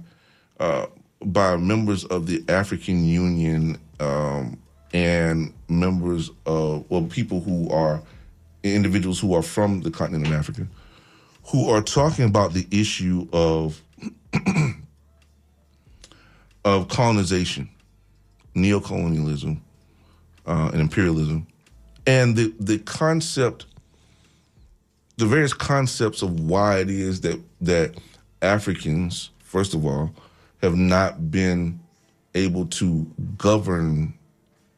[0.61, 0.87] uh,
[1.25, 4.59] by members of the African Union um,
[4.92, 8.03] and members of well people who are
[8.62, 10.66] individuals who are from the continent of Africa
[11.46, 13.81] who are talking about the issue of
[16.64, 17.68] of colonization
[18.55, 19.59] neocolonialism
[20.46, 21.46] uh, and imperialism,
[22.07, 23.66] and the the concept,
[25.16, 27.98] the various concepts of why it is that that
[28.40, 30.12] Africans, first of all,
[30.62, 31.81] have not been
[32.35, 34.14] able to govern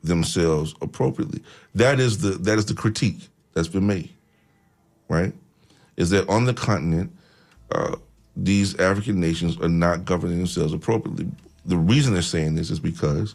[0.02, 1.42] themselves appropriately.
[1.74, 4.10] That is the that is the critique that's been made,
[5.08, 5.32] right?
[5.96, 7.12] Is that on the continent,
[7.72, 7.96] uh,
[8.36, 11.28] these African nations are not governing themselves appropriately.
[11.64, 13.34] The reason they're saying this is because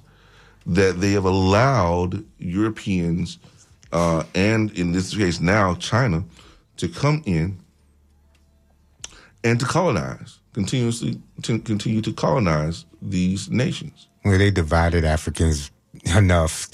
[0.65, 3.39] that they have allowed Europeans
[3.91, 6.23] uh, and in this case now China
[6.77, 7.57] to come in
[9.43, 14.07] and to colonize continuously to continue to colonize these nations.
[14.25, 15.71] Well, they divided Africans
[16.15, 16.67] enough.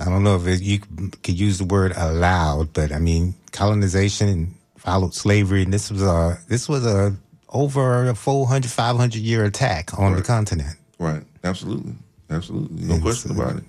[0.00, 4.54] I don't know if it, you could use the word allowed, but I mean colonization
[4.76, 7.16] followed slavery, and this was a this was a
[7.48, 10.76] over a 400, 500 year attack on the continent.
[10.98, 11.22] Right.
[11.42, 11.94] Absolutely.
[12.30, 12.84] Absolutely.
[12.84, 13.64] No Yes, question about it.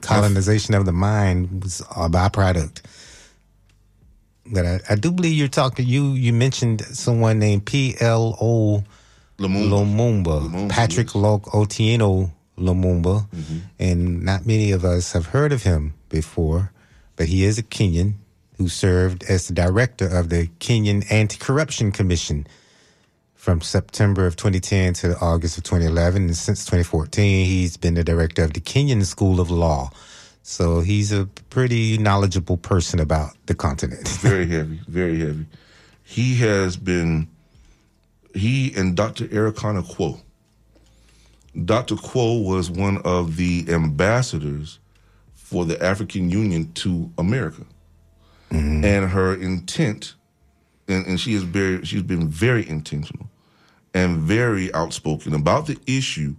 [0.00, 2.82] Colonization of the mind was a byproduct.
[4.52, 5.86] But I, I do believe you're talking.
[5.86, 8.84] You you mentioned someone named P L O
[9.38, 9.70] Lumumba.
[9.70, 11.14] Lumumba, Lumumba, Patrick yes.
[11.14, 13.58] Otieno Lumumba, mm-hmm.
[13.78, 16.72] and not many of us have heard of him before,
[17.16, 18.14] but he is a Kenyan
[18.56, 22.46] who served as the director of the Kenyan Anti-Corruption Commission
[23.34, 28.42] from September of 2010 to August of 2011, and since 2014, he's been the director
[28.42, 29.90] of the Kenyan School of Law.
[30.42, 34.08] So he's a pretty knowledgeable person about the continent.
[34.20, 35.46] very heavy, very heavy.
[36.02, 37.28] He has been,
[38.34, 39.26] he and Dr.
[39.26, 40.20] Arikana Quao.
[41.64, 41.96] Dr.
[41.96, 44.78] Quao was one of the ambassadors
[45.34, 47.64] for the African Union to America.
[48.50, 50.14] And her intent,
[50.86, 53.28] and, and she is very, she's been very intentional
[53.94, 56.36] and very outspoken about the issue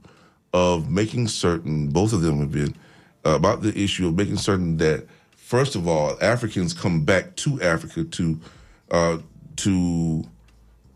[0.54, 2.76] of making certain, both of them have been,
[3.26, 7.62] uh, about the issue of making certain that, first of all, Africans come back to
[7.62, 8.40] Africa to,
[8.92, 9.18] uh,
[9.58, 10.24] to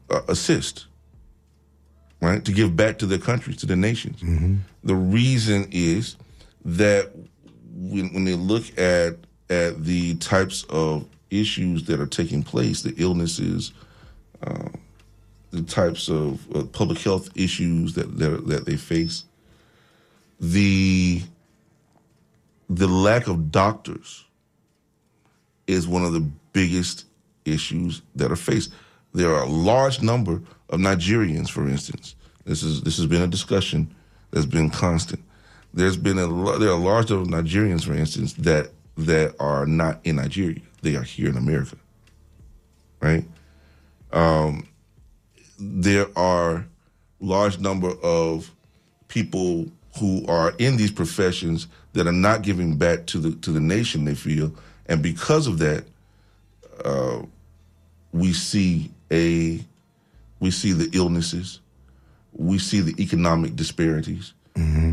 [0.09, 0.85] uh, assist,
[2.21, 2.43] right?
[2.45, 4.21] To give back to their countries, to their nations.
[4.83, 6.15] The reason is
[6.63, 7.11] that
[7.73, 9.17] when, when they look at
[9.49, 13.73] at the types of issues that are taking place, the illnesses,
[14.43, 14.69] uh,
[15.51, 19.25] the types of uh, public health issues that, that that they face,
[20.39, 21.21] the
[22.69, 24.25] the lack of doctors
[25.67, 27.05] is one of the biggest
[27.45, 28.71] issues that are faced.
[29.13, 32.15] There are a large number of Nigerians, for instance.
[32.45, 33.93] This is this has been a discussion
[34.31, 35.21] that's been constant.
[35.73, 39.65] There's been a there are a large number of Nigerians, for instance, that that are
[39.65, 40.61] not in Nigeria.
[40.81, 41.75] They are here in America,
[42.99, 43.25] right?
[44.11, 44.67] Um,
[45.59, 46.65] there are
[47.19, 48.51] large number of
[49.07, 49.67] people
[49.99, 54.05] who are in these professions that are not giving back to the to the nation
[54.05, 54.53] they feel,
[54.87, 55.85] and because of that,
[56.83, 57.21] uh,
[58.11, 59.63] we see a
[60.41, 61.61] we see the illnesses,
[62.33, 64.33] we see the economic disparities,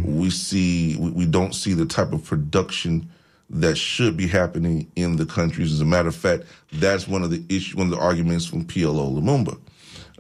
[0.05, 3.11] we see we, we don't see the type of production
[3.51, 5.73] that should be happening in the countries.
[5.73, 6.45] As a matter of fact,
[6.75, 9.59] that's one of the issue, one of the arguments from PLO Lumumba.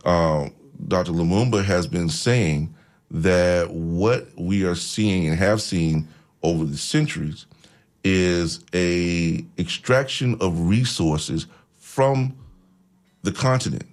[0.05, 0.49] Uh,
[0.89, 1.13] Dr.
[1.13, 2.75] Lumumba has been saying
[3.11, 6.09] that what we are seeing and have seen
[6.43, 7.47] over the centuries
[8.03, 11.47] is a extraction of resources
[11.77, 12.35] from
[13.23, 13.87] the continent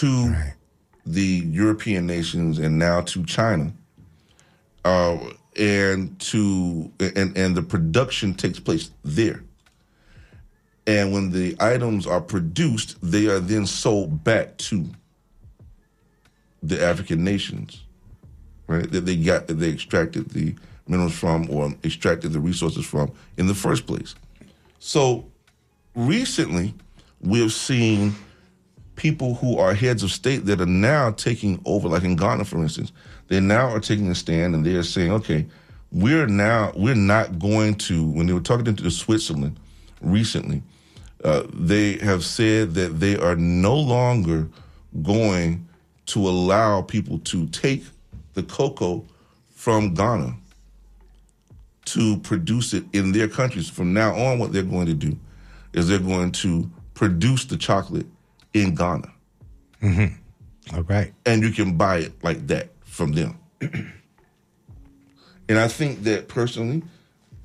[0.00, 0.54] to Right.
[1.06, 3.72] the European nations and now to China.
[4.84, 5.18] Uh,
[5.56, 9.42] and to and and the production takes place there.
[10.86, 14.84] And when the items are produced, they are then sold back to
[16.62, 17.82] the African nations,
[18.66, 18.90] right?
[18.90, 20.54] That they got that they extracted the
[20.88, 24.14] minerals from or extracted the resources from in the first place.
[24.78, 25.24] So
[25.94, 26.74] recently,
[27.20, 28.14] we have seen
[28.96, 32.58] people who are heads of state that are now taking over, like in Ghana, for
[32.58, 32.92] instance,
[33.28, 35.46] they now are taking a stand and they are saying, okay,
[35.90, 38.04] we're now we're not going to.
[38.04, 39.58] When they were talking to Switzerland
[40.00, 40.62] recently,
[41.22, 44.48] uh, they have said that they are no longer
[45.02, 45.66] going
[46.06, 47.84] to allow people to take
[48.34, 49.04] the cocoa
[49.50, 50.36] from Ghana
[51.86, 53.68] to produce it in their countries.
[53.68, 55.16] From now on, what they're going to do
[55.72, 58.06] is they're going to produce the chocolate
[58.54, 59.12] in Ghana.
[60.72, 61.12] All right.
[61.26, 63.38] And you can buy it like that from them.
[63.60, 63.92] and
[65.58, 66.82] I think that personally,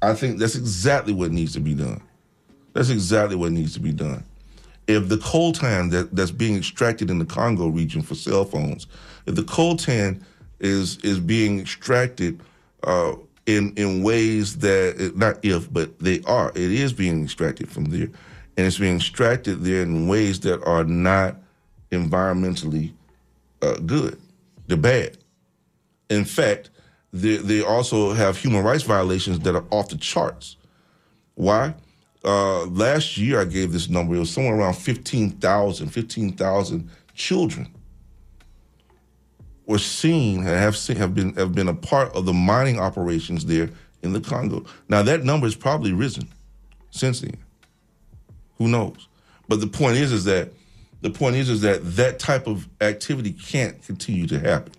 [0.01, 2.01] I think that's exactly what needs to be done.
[2.73, 4.23] That's exactly what needs to be done.
[4.87, 8.87] If the coltan that, that's being extracted in the Congo region for cell phones,
[9.25, 10.23] if the coltan
[10.59, 12.39] is is being extracted
[12.83, 13.13] uh,
[13.45, 18.07] in in ways that not if but they are it is being extracted from there,
[18.59, 21.37] and it's being extracted there in ways that are not
[21.93, 22.91] environmentally
[23.61, 24.19] uh, good.
[24.67, 25.17] They're bad.
[26.09, 26.69] In fact,
[27.13, 30.57] they, they also have human rights violations that are off the charts.
[31.35, 31.73] Why?
[32.25, 34.15] Uh, last year, I gave this number.
[34.15, 37.73] It was somewhere around 15,000, 15,000 children
[39.67, 43.69] were seen have seen, have been have been a part of the mining operations there
[44.01, 44.65] in the Congo.
[44.89, 46.27] Now that number has probably risen
[46.89, 47.37] since then.
[48.59, 49.07] Who knows?
[49.47, 50.51] But the point is, is that
[51.01, 54.73] the point is, is that that type of activity can't continue to happen.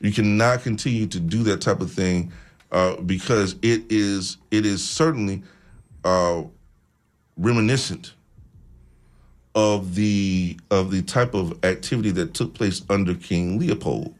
[0.00, 2.32] You cannot continue to do that type of thing
[2.70, 5.42] uh, because it is it is certainly
[6.04, 6.42] uh,
[7.36, 8.14] reminiscent
[9.54, 14.14] of the of the type of activity that took place under King Leopold,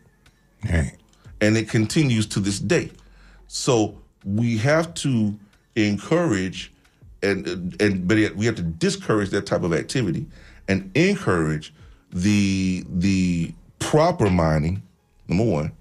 [0.70, 0.92] Right.
[1.40, 2.90] and it continues to this day.
[3.48, 5.38] So we have to
[5.74, 6.72] encourage
[7.22, 10.26] and and but yet we have to discourage that type of activity
[10.68, 11.72] and encourage
[12.10, 14.82] the the proper mining
[15.28, 15.72] number one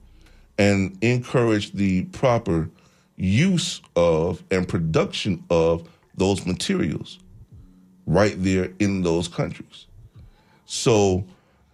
[0.57, 2.69] and encourage the proper
[3.15, 7.19] use of and production of those materials
[8.05, 9.85] right there in those countries.
[10.65, 11.23] So,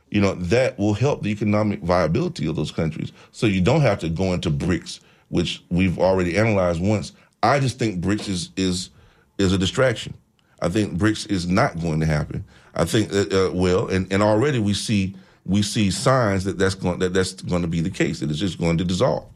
[0.09, 3.11] you know, that will help the economic viability of those countries.
[3.32, 4.99] So you don't have to go into BRICS,
[5.30, 7.11] which we've already analyzed once.
[7.43, 8.89] I just think BRICS is is
[9.38, 10.14] is a distraction.
[10.62, 12.44] I think BRICS is not going to happen.
[12.74, 15.16] I think that uh, well, and, and already we see
[15.46, 18.20] we see signs that that's going that that's going to be the case.
[18.20, 19.28] That it's just going to dissolve.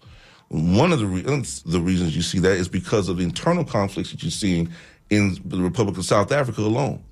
[0.49, 4.23] One of the reasons the reasons you see that is because of internal conflicts that
[4.23, 4.69] you're seeing
[5.09, 7.03] in the Republic of South Africa alone,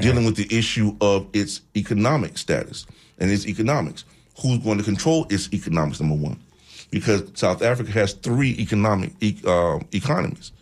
[0.00, 2.86] dealing with the issue of its economic status
[3.18, 4.04] and its economics.
[4.40, 6.00] Who's going to control its economics?
[6.00, 6.38] Number one,
[6.90, 9.12] because South Africa has three economic
[9.46, 10.52] uh, economies: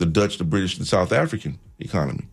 [0.00, 2.26] the Dutch, the British, the South African economy.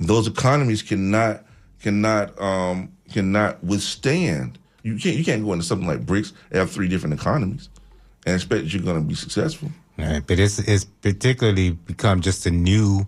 [0.00, 1.44] Those economies cannot
[1.80, 4.58] cannot um, cannot withstand.
[4.82, 7.68] You can't you can't go into something like BRICS and have three different economies
[8.26, 9.70] and expect that you're going to be successful.
[9.98, 10.26] Right.
[10.26, 13.06] But it's it's particularly become just a new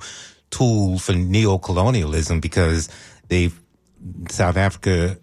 [0.50, 2.90] tool for neocolonialism because
[3.28, 3.50] they
[4.28, 5.18] South Africa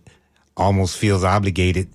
[0.57, 1.89] almost feels obligated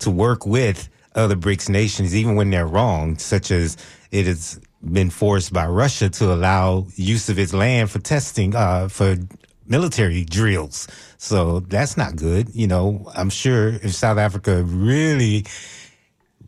[0.00, 3.76] to work with other BRICS nations, even when they're wrong, such as
[4.10, 4.60] it has
[4.92, 9.16] been forced by Russia to allow use of its land for testing, uh, for
[9.66, 10.86] military drills.
[11.18, 12.54] So that's not good.
[12.54, 15.46] You know, I'm sure if South Africa really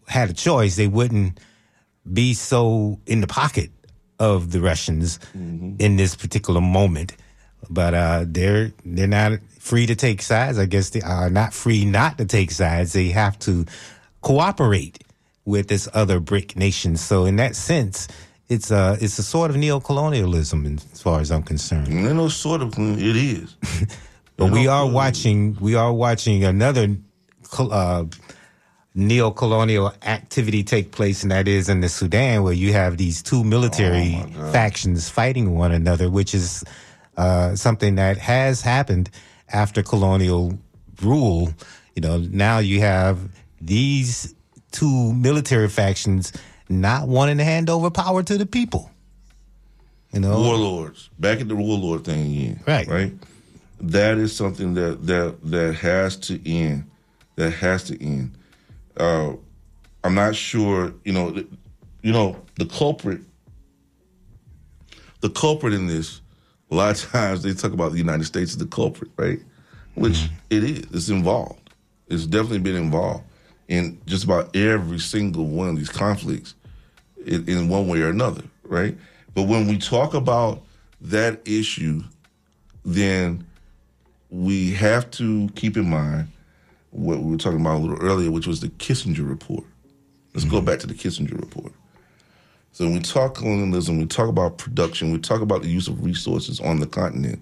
[0.06, 1.40] had a choice, they wouldn't
[2.12, 3.70] be so in the pocket
[4.18, 5.18] of the Russians
[5.78, 7.16] in this particular moment.
[7.68, 10.58] But uh, they're they're not free to take sides.
[10.58, 12.92] I guess they are not free not to take sides.
[12.92, 13.64] They have to
[14.20, 15.02] cooperate
[15.44, 16.96] with this other BRIC nation.
[16.96, 18.08] So in that sense,
[18.48, 21.86] it's a it's a sort of neocolonialism as far as I'm concerned.
[21.86, 23.56] Then sort of it is.
[24.36, 26.94] But we are watching we are watching another
[27.58, 28.04] uh,
[28.94, 33.42] neo-colonial activity take place, and that is in the Sudan, where you have these two
[33.44, 34.22] military
[34.52, 36.64] factions fighting one another, which is
[37.16, 39.08] uh, something that has happened
[39.48, 40.58] after colonial
[41.02, 41.50] rule.
[41.94, 43.18] You know, now you have
[43.60, 44.34] these
[44.70, 46.32] two military factions
[46.68, 48.90] not wanting to hand over power to the people.
[50.12, 51.10] You know, warlords.
[51.18, 52.60] Back at the warlord thing again.
[52.66, 52.86] Right.
[52.86, 53.12] Right.
[53.80, 56.90] That is something that that that has to end.
[57.36, 58.36] That has to end.
[58.96, 59.34] Uh,
[60.02, 60.94] I'm not sure.
[61.04, 61.44] You know,
[62.02, 63.20] you know, the culprit,
[65.20, 66.20] the culprit in this,
[66.70, 69.40] a lot of times they talk about the United States as the culprit, right?
[69.94, 70.86] Which it is.
[70.92, 71.74] It's involved.
[72.08, 73.24] It's definitely been involved
[73.68, 76.54] in just about every single one of these conflicts
[77.26, 78.96] in, in one way or another, right?
[79.34, 80.62] But when we talk about
[81.02, 82.02] that issue,
[82.84, 83.46] then
[84.30, 86.28] we have to keep in mind
[86.90, 89.64] what we were talking about a little earlier, which was the Kissinger report.
[90.34, 91.72] Let's go back to the Kissinger report.
[92.72, 96.04] So when we talk colonialism, we talk about production, we talk about the use of
[96.04, 97.40] resources on the continent.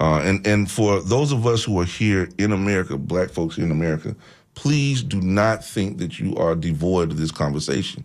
[0.00, 3.64] Uh, and and for those of us who are here in America, black folks here
[3.64, 4.14] in America,
[4.54, 8.04] please do not think that you are devoid of this conversation.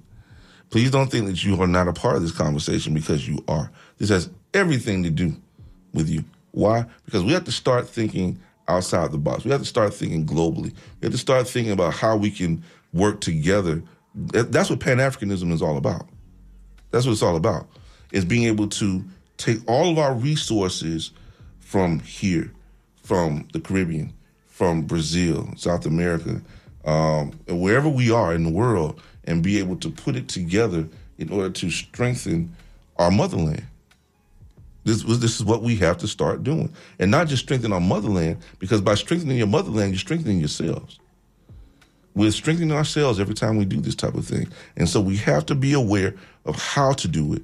[0.74, 3.70] Please don't think that you are not a part of this conversation because you are.
[4.00, 5.36] This has everything to do
[5.94, 6.24] with you.
[6.50, 6.86] Why?
[7.06, 9.46] Because we have to start thinking outside the box.
[9.46, 10.74] We have to start thinking globally.
[11.00, 13.84] We have to start thinking about how we can work together.
[14.16, 16.08] That's what Pan Africanism is all about.
[16.90, 17.68] That's what it's all about.
[18.12, 19.04] Is being able to
[19.38, 21.12] take all of our resources
[21.60, 22.52] from here,
[23.04, 24.12] from the Caribbean,
[24.48, 26.42] from Brazil, South America,
[26.84, 31.32] um, wherever we are in the world, and be able to put it together in
[31.32, 32.54] order to strengthen
[32.98, 33.66] our motherland.
[34.86, 37.80] This was this is what we have to start doing, and not just strengthen our
[37.80, 41.00] motherland, because by strengthening your motherland, you're strengthening yourselves.
[42.16, 45.46] We're strengthening ourselves every time we do this type of thing, and so we have
[45.48, 46.14] to be aware
[46.46, 47.44] of how to do it,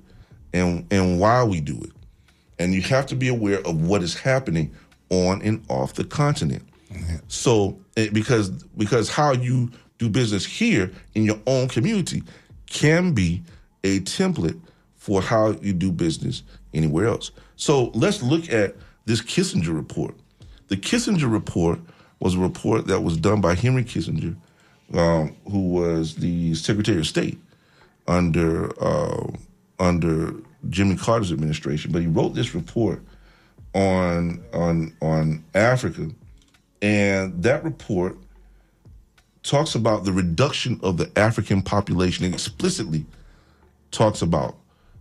[0.54, 1.92] and and why we do it,
[2.60, 4.74] and you have to be aware of what is happening
[5.10, 6.64] on and off the continent.
[7.30, 12.24] So eh, because because how you do business here in your own community
[12.66, 13.44] can be
[13.84, 14.60] a template
[14.96, 16.44] for how you do business
[16.74, 17.32] anywhere else.
[17.56, 18.76] So let's look at
[19.06, 20.16] this Kissinger report.
[20.68, 21.80] The Kissinger report
[22.20, 24.36] was a report that was done by Henry Kissinger,
[24.94, 27.40] um, who was the Secretary of State
[28.08, 29.28] under uh,
[29.80, 30.34] under
[30.70, 31.92] Jimmy Carter's administration.
[31.92, 33.02] But he wrote this report
[33.74, 36.10] on on on Africa,
[36.82, 38.18] and that report
[39.50, 42.24] talks about the reduction of the African population.
[42.24, 43.04] It explicitly
[43.90, 44.56] talks about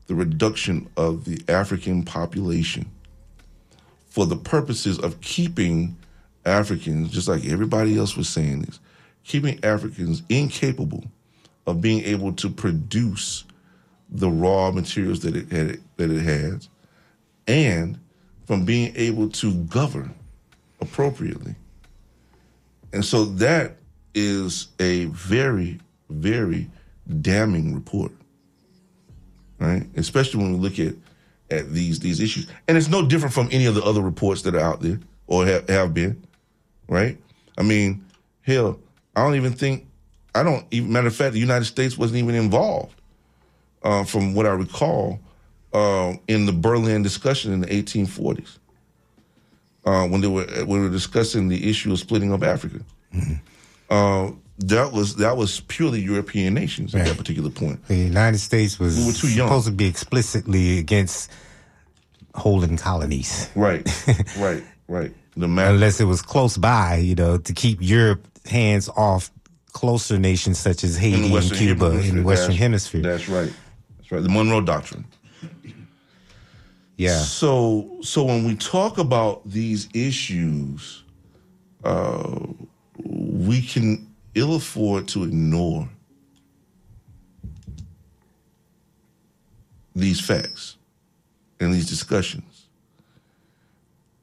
[0.06, 2.90] the reduction of the African population
[4.06, 5.98] for the purposes of keeping
[6.46, 8.80] Africans, just like everybody else was saying this,
[9.22, 11.04] keeping Africans incapable
[11.66, 13.44] of being able to produce
[14.08, 16.70] the raw materials that it had, that it has,
[17.46, 17.98] and
[18.46, 20.14] from being able to govern
[20.80, 21.54] appropriately.
[22.94, 23.74] And so that
[24.18, 25.78] is a very,
[26.10, 26.68] very
[27.20, 28.10] damning report,
[29.60, 29.86] right?
[29.96, 30.94] Especially when we look at
[31.50, 34.54] at these these issues, and it's no different from any of the other reports that
[34.54, 34.98] are out there
[35.28, 36.20] or have, have been,
[36.88, 37.16] right?
[37.56, 38.04] I mean,
[38.42, 38.80] hell,
[39.14, 39.86] I don't even think
[40.34, 43.00] I don't even matter of fact, the United States wasn't even involved,
[43.84, 45.20] uh, from what I recall,
[45.72, 48.58] uh, in the Berlin discussion in the 1840s,
[49.84, 52.80] uh, when they were when we were discussing the issue of splitting up Africa.
[53.90, 57.86] Uh, that was that was purely European nations at that particular point.
[57.86, 59.46] The United States was We were too young.
[59.48, 61.30] supposed to be explicitly against
[62.34, 63.86] holding colonies, Right,
[64.38, 65.12] right, right.
[65.36, 69.30] Unless it was close by, you know, to keep Europe hands off
[69.72, 73.02] closer nations such as Haiti and Cuba in the Western That's- Hemisphere.
[73.02, 73.52] That's right.
[73.98, 74.22] That's right.
[74.22, 75.04] The Monroe Doctrine.
[76.96, 81.04] yeah, So, so when we talk about these issues,
[81.84, 82.38] uh,
[83.38, 85.88] we can ill afford to ignore
[89.94, 90.76] these facts
[91.60, 92.66] and these discussions,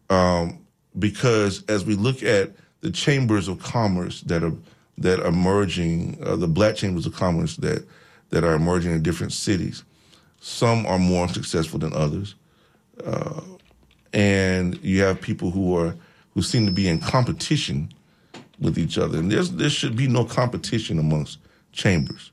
[0.09, 0.59] um,
[0.99, 2.51] because as we look at
[2.81, 4.53] the chambers of commerce that are
[4.97, 7.85] that are emerging, uh, the black chambers of commerce that
[8.31, 9.85] that are emerging in different cities,
[10.41, 12.35] some are more successful than others.
[14.11, 15.95] And you have people who are
[16.33, 17.93] who seem to be in competition
[18.59, 19.17] with each other.
[19.17, 21.39] And there's there should be no competition amongst
[21.71, 22.31] chambers,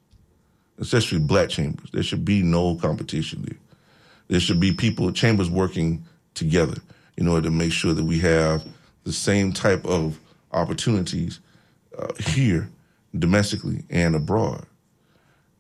[0.79, 1.91] especially black chambers.
[1.93, 3.59] There should be no competition there.
[4.29, 6.05] There should be people chambers working
[6.35, 6.81] together
[7.17, 8.65] in order to make sure that we have
[9.05, 10.19] the same type of
[10.53, 11.41] opportunities
[11.99, 12.71] uh, here
[13.19, 14.65] domestically and abroad.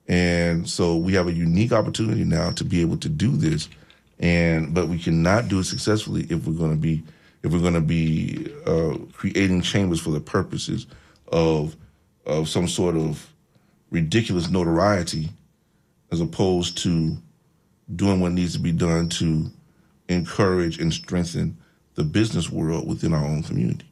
[0.08, 3.68] And so we have a unique opportunity now to be able to do this.
[4.18, 7.02] And but we cannot do it successfully if we're going to be
[7.42, 10.86] if we're going to be uh, creating chambers for the purposes
[11.28, 11.76] of
[12.24, 13.32] of some sort of
[13.90, 15.28] ridiculous notoriety,
[16.12, 17.16] as opposed to
[17.96, 19.50] doing what needs to be done to
[20.08, 21.56] encourage and strengthen
[21.94, 23.86] the business world within our own community.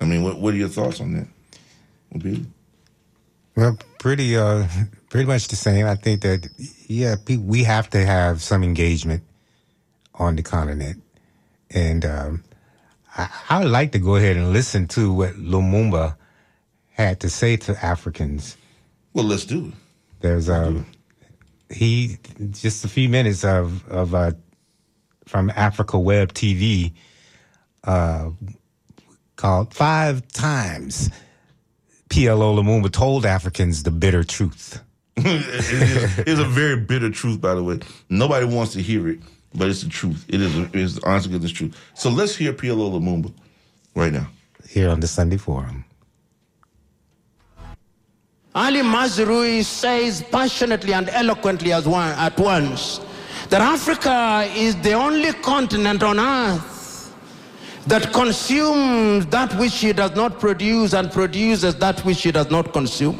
[0.00, 1.26] I mean, what what are your thoughts on that?
[3.56, 4.66] Well, pretty, uh,
[5.10, 5.86] pretty much the same.
[5.86, 6.48] I think that
[6.86, 9.22] yeah, we have to have some engagement
[10.14, 11.02] on the continent,
[11.70, 12.44] and um,
[13.16, 16.16] I, I would like to go ahead and listen to what Lumumba
[16.90, 18.56] had to say to Africans.
[19.12, 19.74] Well, let's do it.
[20.20, 20.86] There's um,
[21.70, 22.18] he
[22.50, 24.32] just a few minutes of of uh,
[25.26, 26.92] from Africa Web TV
[27.84, 28.30] uh,
[29.36, 31.10] called Five Times.
[32.10, 34.82] PLO Lumumba told Africans the bitter truth.
[35.16, 37.78] it is, it's a very bitter truth, by the way.
[38.08, 39.20] Nobody wants to hear it,
[39.54, 40.24] but it's the truth.
[40.28, 41.76] It is, it's the honest to goodness truth.
[41.94, 43.32] So let's hear PLO Lumumba
[43.94, 44.28] right now.
[44.68, 45.84] Here on the Sunday Forum.
[48.54, 53.00] Ali Mazrui says passionately and eloquently as one, at once
[53.48, 57.14] that Africa is the only continent on earth
[57.86, 62.72] that consumes that which it does not produce and produces that which it does not
[62.72, 63.18] consume.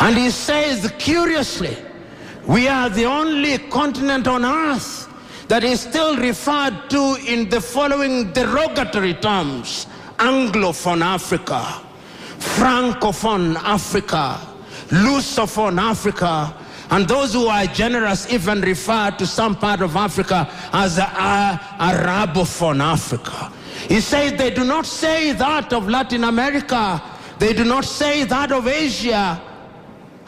[0.00, 1.76] and he says curiously,
[2.46, 5.08] we are the only continent on earth
[5.48, 9.86] that is still referred to in the following derogatory terms
[10.18, 11.80] Anglophone Africa.
[12.44, 14.38] Francophone Africa,
[14.88, 16.54] Lusophone Africa,
[16.90, 23.50] and those who are generous even refer to some part of Africa as Arabophone Africa.
[23.88, 27.02] He says they do not say that of Latin America,
[27.38, 29.40] they do not say that of Asia.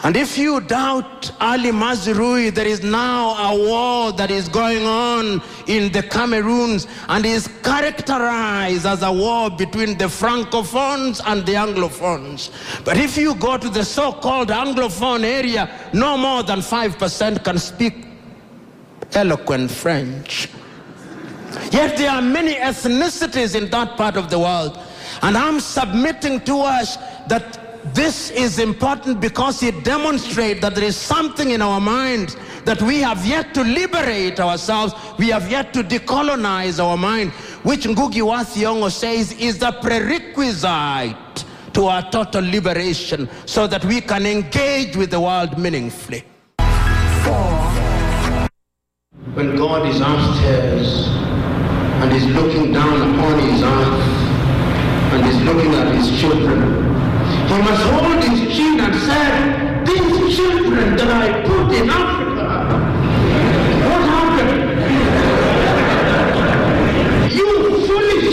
[0.02, 5.42] And if you doubt Ali Mazrui, there is now a war that is going on
[5.66, 12.50] in the Cameroons and is characterized as a war between the Francophones and the Anglophones.
[12.84, 18.06] But if you go to the so-called Anglophone area, no more than 5% can speak
[19.12, 20.48] eloquent French.
[21.72, 24.78] Yet there are many ethnicities in that part of the world.
[25.22, 26.96] And I'm submitting to us
[27.28, 32.80] that this is important because it demonstrates that there is something in our minds that
[32.82, 34.94] we have yet to liberate ourselves.
[35.18, 37.32] We have yet to decolonize our mind,
[37.62, 44.00] which Ngugi wa Thiong'o says is the prerequisite to our total liberation so that we
[44.00, 46.24] can engage with the world meaningfully.
[49.34, 51.08] When God is upstairs
[52.00, 54.02] and is looking down upon his earth
[55.12, 56.85] and is looking at his children,
[57.48, 59.26] he must hold his chin and say,
[59.86, 62.46] these children that I put in Africa,
[63.86, 64.62] what happened?
[67.32, 67.48] You
[67.86, 68.26] foolish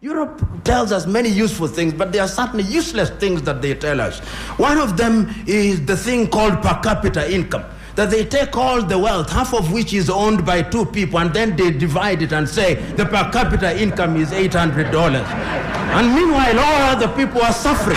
[0.00, 4.00] Europe tells us many useful things, but there are certainly useless things that they tell
[4.00, 4.18] us.
[4.58, 7.64] One of them is the thing called per capita income.
[7.96, 11.32] That they take all the wealth, half of which is owned by two people, and
[11.32, 14.94] then they divide it and say the per capita income is $800.
[15.94, 17.96] And meanwhile, all other people are suffering.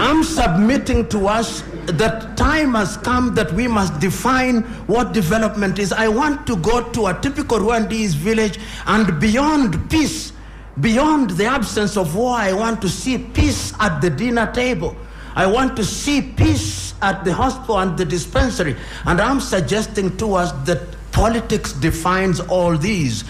[0.00, 5.92] I'm submitting to us that time has come that we must define what development is.
[5.92, 10.32] I want to go to a typical Rwandese village and beyond peace,
[10.80, 14.96] beyond the absence of war, I want to see peace at the dinner table.
[15.34, 18.76] I want to see peace at the hospital and the dispensary.
[19.06, 20.80] And I'm suggesting to us that
[21.12, 23.24] politics defines all these.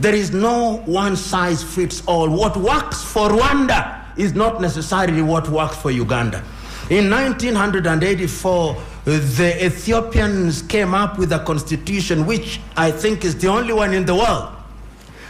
[0.00, 2.28] There is no one size fits all.
[2.28, 6.38] What works for Rwanda is not necessarily what works for Uganda.
[6.90, 13.72] In 1984, the Ethiopians came up with a constitution which I think is the only
[13.72, 14.61] one in the world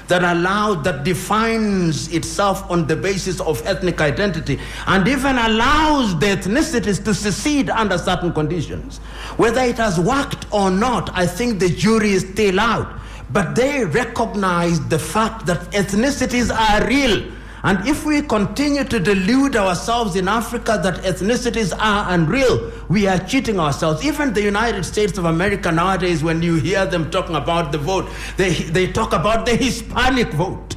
[0.09, 6.27] that allows, that defines itself on the basis of ethnic identity and even allows the
[6.27, 8.99] ethnicities to secede under certain conditions.
[9.37, 13.01] Whether it has worked or not, I think the jury is still out.
[13.31, 17.33] But they recognize the fact that ethnicities are real.
[17.65, 23.19] And if we continue to delude ourselves in Africa that ethnicities are unreal, we are
[23.19, 24.05] cheating ourselves.
[24.05, 28.11] Even the United States of America nowadays, when you hear them talking about the vote,
[28.37, 30.75] they, they talk about the Hispanic vote.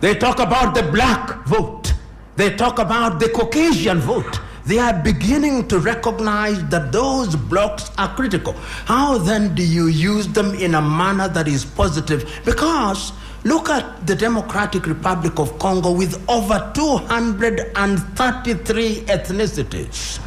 [0.00, 1.94] They talk about the black vote.
[2.36, 4.40] They talk about the Caucasian vote.
[4.66, 8.52] They are beginning to recognize that those blocks are critical.
[8.84, 12.40] How then do you use them in a manner that is positive?
[12.44, 13.12] Because
[13.46, 20.20] look at the Democratic Republic of Congo with over 233 ethnicities.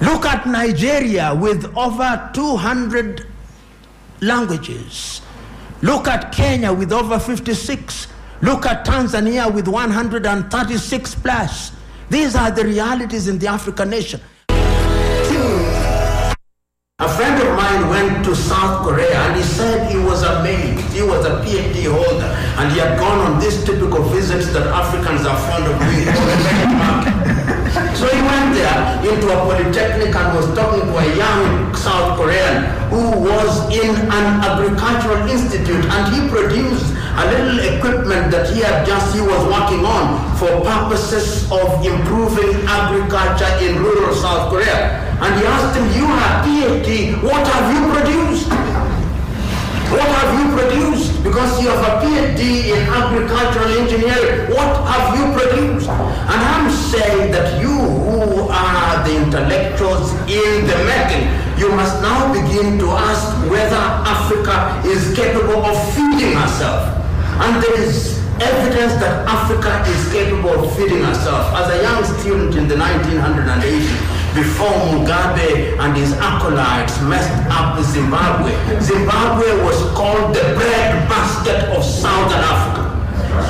[0.00, 3.26] Look at Nigeria with over 200
[4.20, 5.20] languages.
[5.82, 8.06] Look at Kenya with over 56.
[8.42, 11.72] Look at Tanzania with 136 plus.
[12.08, 14.20] These are the realities in the African nation.
[17.92, 20.80] Went to South Korea and he said he was amazed.
[20.94, 25.26] He was a PhD holder and he had gone on these typical visits that Africans
[25.26, 27.48] are fond of doing.
[27.72, 32.64] so he went there into a polytechnic and was talking to a young South Korean
[32.92, 38.86] who was in an agricultural institute and he produced a little equipment that he had
[38.86, 45.00] just he was working on for purposes of improving agriculture in rural South Korea.
[45.20, 48.61] And he asked him, you have PhD, what have you produced?
[49.92, 51.22] What have you produced?
[51.22, 54.50] Because you have a PhD in agricultural engineering.
[54.50, 55.88] What have you produced?
[55.88, 61.28] And I'm saying that you who are the intellectuals in the making,
[61.60, 66.88] you must now begin to ask whether Africa is capable of feeding herself.
[67.44, 71.52] And there is evidence that Africa is capable of feeding herself.
[71.54, 78.52] As a young student in the 1980s, before Mugabe and his acolytes messed up Zimbabwe,
[78.80, 82.88] Zimbabwe was called the bread basket of Southern Africa.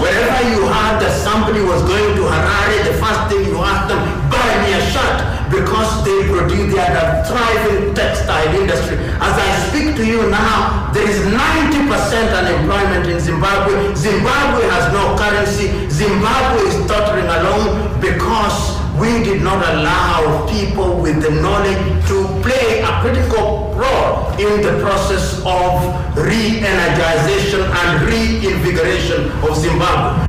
[0.02, 4.02] Wherever you heard that somebody was going to Harare, the first thing you asked them,
[4.26, 5.18] buy me a shirt
[5.54, 8.98] because they produce, they a thriving textile industry.
[9.22, 11.86] As I speak to you now, there is 90%
[12.34, 13.94] unemployment in Zimbabwe.
[13.94, 15.70] Zimbabwe has no currency.
[15.90, 22.78] Zimbabwe is tottering along because we did not allow people with the knowledge to play
[22.82, 25.72] a critical role in the process of
[26.16, 30.28] re-energization and reinvigoration of Zimbabwe.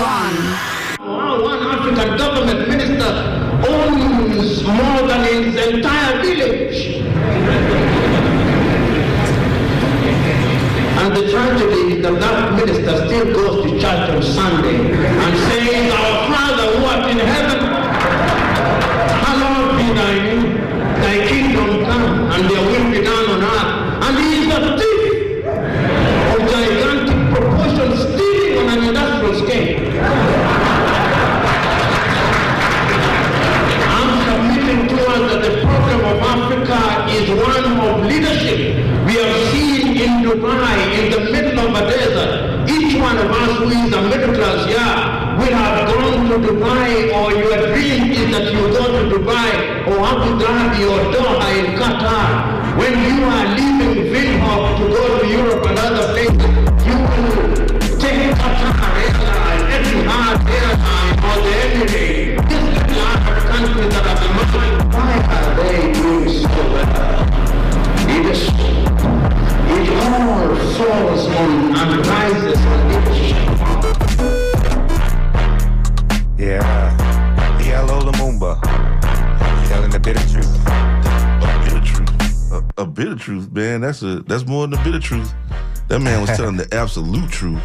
[0.00, 0.38] One.
[1.06, 3.12] Wow, one African government minister
[3.68, 6.78] owns more than his entire village.
[11.00, 15.49] And the tragedy is that that minister still goes to church on Sunday and
[38.10, 38.58] leadership.
[39.06, 43.58] We have seen in Dubai, in the middle of a desert, each one of us
[43.58, 48.26] who is a middle class yeah, will have gone to Dubai or your dream is
[48.34, 49.50] that you go to Dubai
[49.86, 52.28] or Abu Dhabi or Doha in Qatar.
[52.78, 56.52] When you are leaving Windhoek to go to Europe and other places,
[56.86, 62.48] you will take Qatar Airline, Etihad Airline or the Emirates.
[62.50, 64.54] This is the Arab countries that are the most.
[64.94, 67.29] Why are they doing so well?
[68.10, 68.54] Leadership.
[69.72, 73.36] It all falls on and rises on leadership.
[76.38, 76.96] Yeah.
[77.60, 78.60] PLO Lumumba.
[79.68, 80.66] Telling the bitter truth.
[80.66, 82.52] A bit of truth.
[82.52, 83.80] A, a bit of truth, man.
[83.82, 85.32] That's a that's more than a bit of truth.
[85.88, 87.62] That man was telling the absolute truth.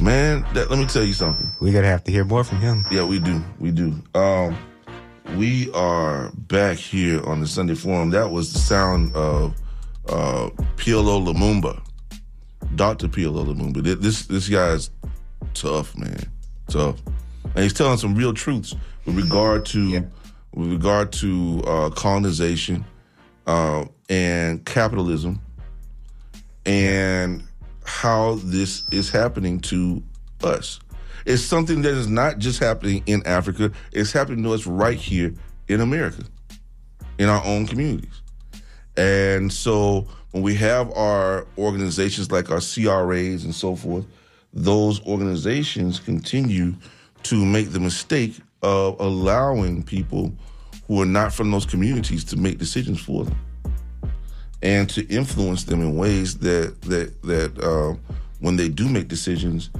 [0.00, 1.50] Man, that, let me tell you something.
[1.60, 2.84] We're gonna have to hear more from him.
[2.90, 3.42] Yeah, we do.
[3.60, 3.94] We do.
[4.14, 4.56] Um,
[5.36, 8.10] we are back here on the Sunday Forum.
[8.10, 9.54] That was the sound of
[10.08, 11.80] uh, PLO Lumumba,
[12.74, 13.08] Dr.
[13.08, 13.82] PLO Lumumba.
[13.82, 14.90] This this guy's
[15.54, 16.30] tough, man,
[16.68, 17.00] tough,
[17.54, 18.74] and he's telling some real truths
[19.04, 20.06] with regard to
[20.54, 22.84] with regard to uh, colonization
[23.46, 25.40] uh, and capitalism
[26.66, 27.42] and
[27.84, 30.02] how this is happening to
[30.44, 30.80] us.
[31.24, 35.34] It's something that is not just happening in Africa, it's happening to us right here
[35.68, 36.24] in America,
[37.18, 38.21] in our own communities.
[38.96, 44.06] And so when we have our organizations like our CRAs and so forth,
[44.52, 46.74] those organizations continue
[47.24, 50.32] to make the mistake of allowing people
[50.86, 53.36] who are not from those communities to make decisions for them
[54.62, 57.96] and to influence them in ways that that that uh,
[58.40, 59.70] when they do make decisions,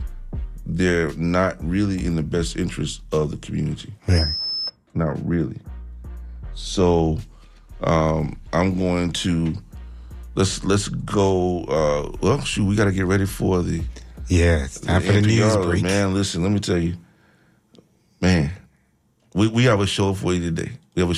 [0.66, 3.92] they're not really in the best interest of the community.
[4.08, 4.32] Yeah.
[4.94, 5.60] Not really.
[6.54, 7.18] So
[7.82, 9.54] um, I'm going to
[10.34, 11.64] let's let's go.
[11.64, 13.82] Uh, well, shoot, we got to get ready for the
[14.28, 14.64] Yeah.
[14.64, 15.64] It's time for the news NPR.
[15.64, 15.82] break.
[15.82, 16.94] Man, listen, let me tell you,
[18.20, 18.50] man,
[19.34, 20.72] we we have a show for you today.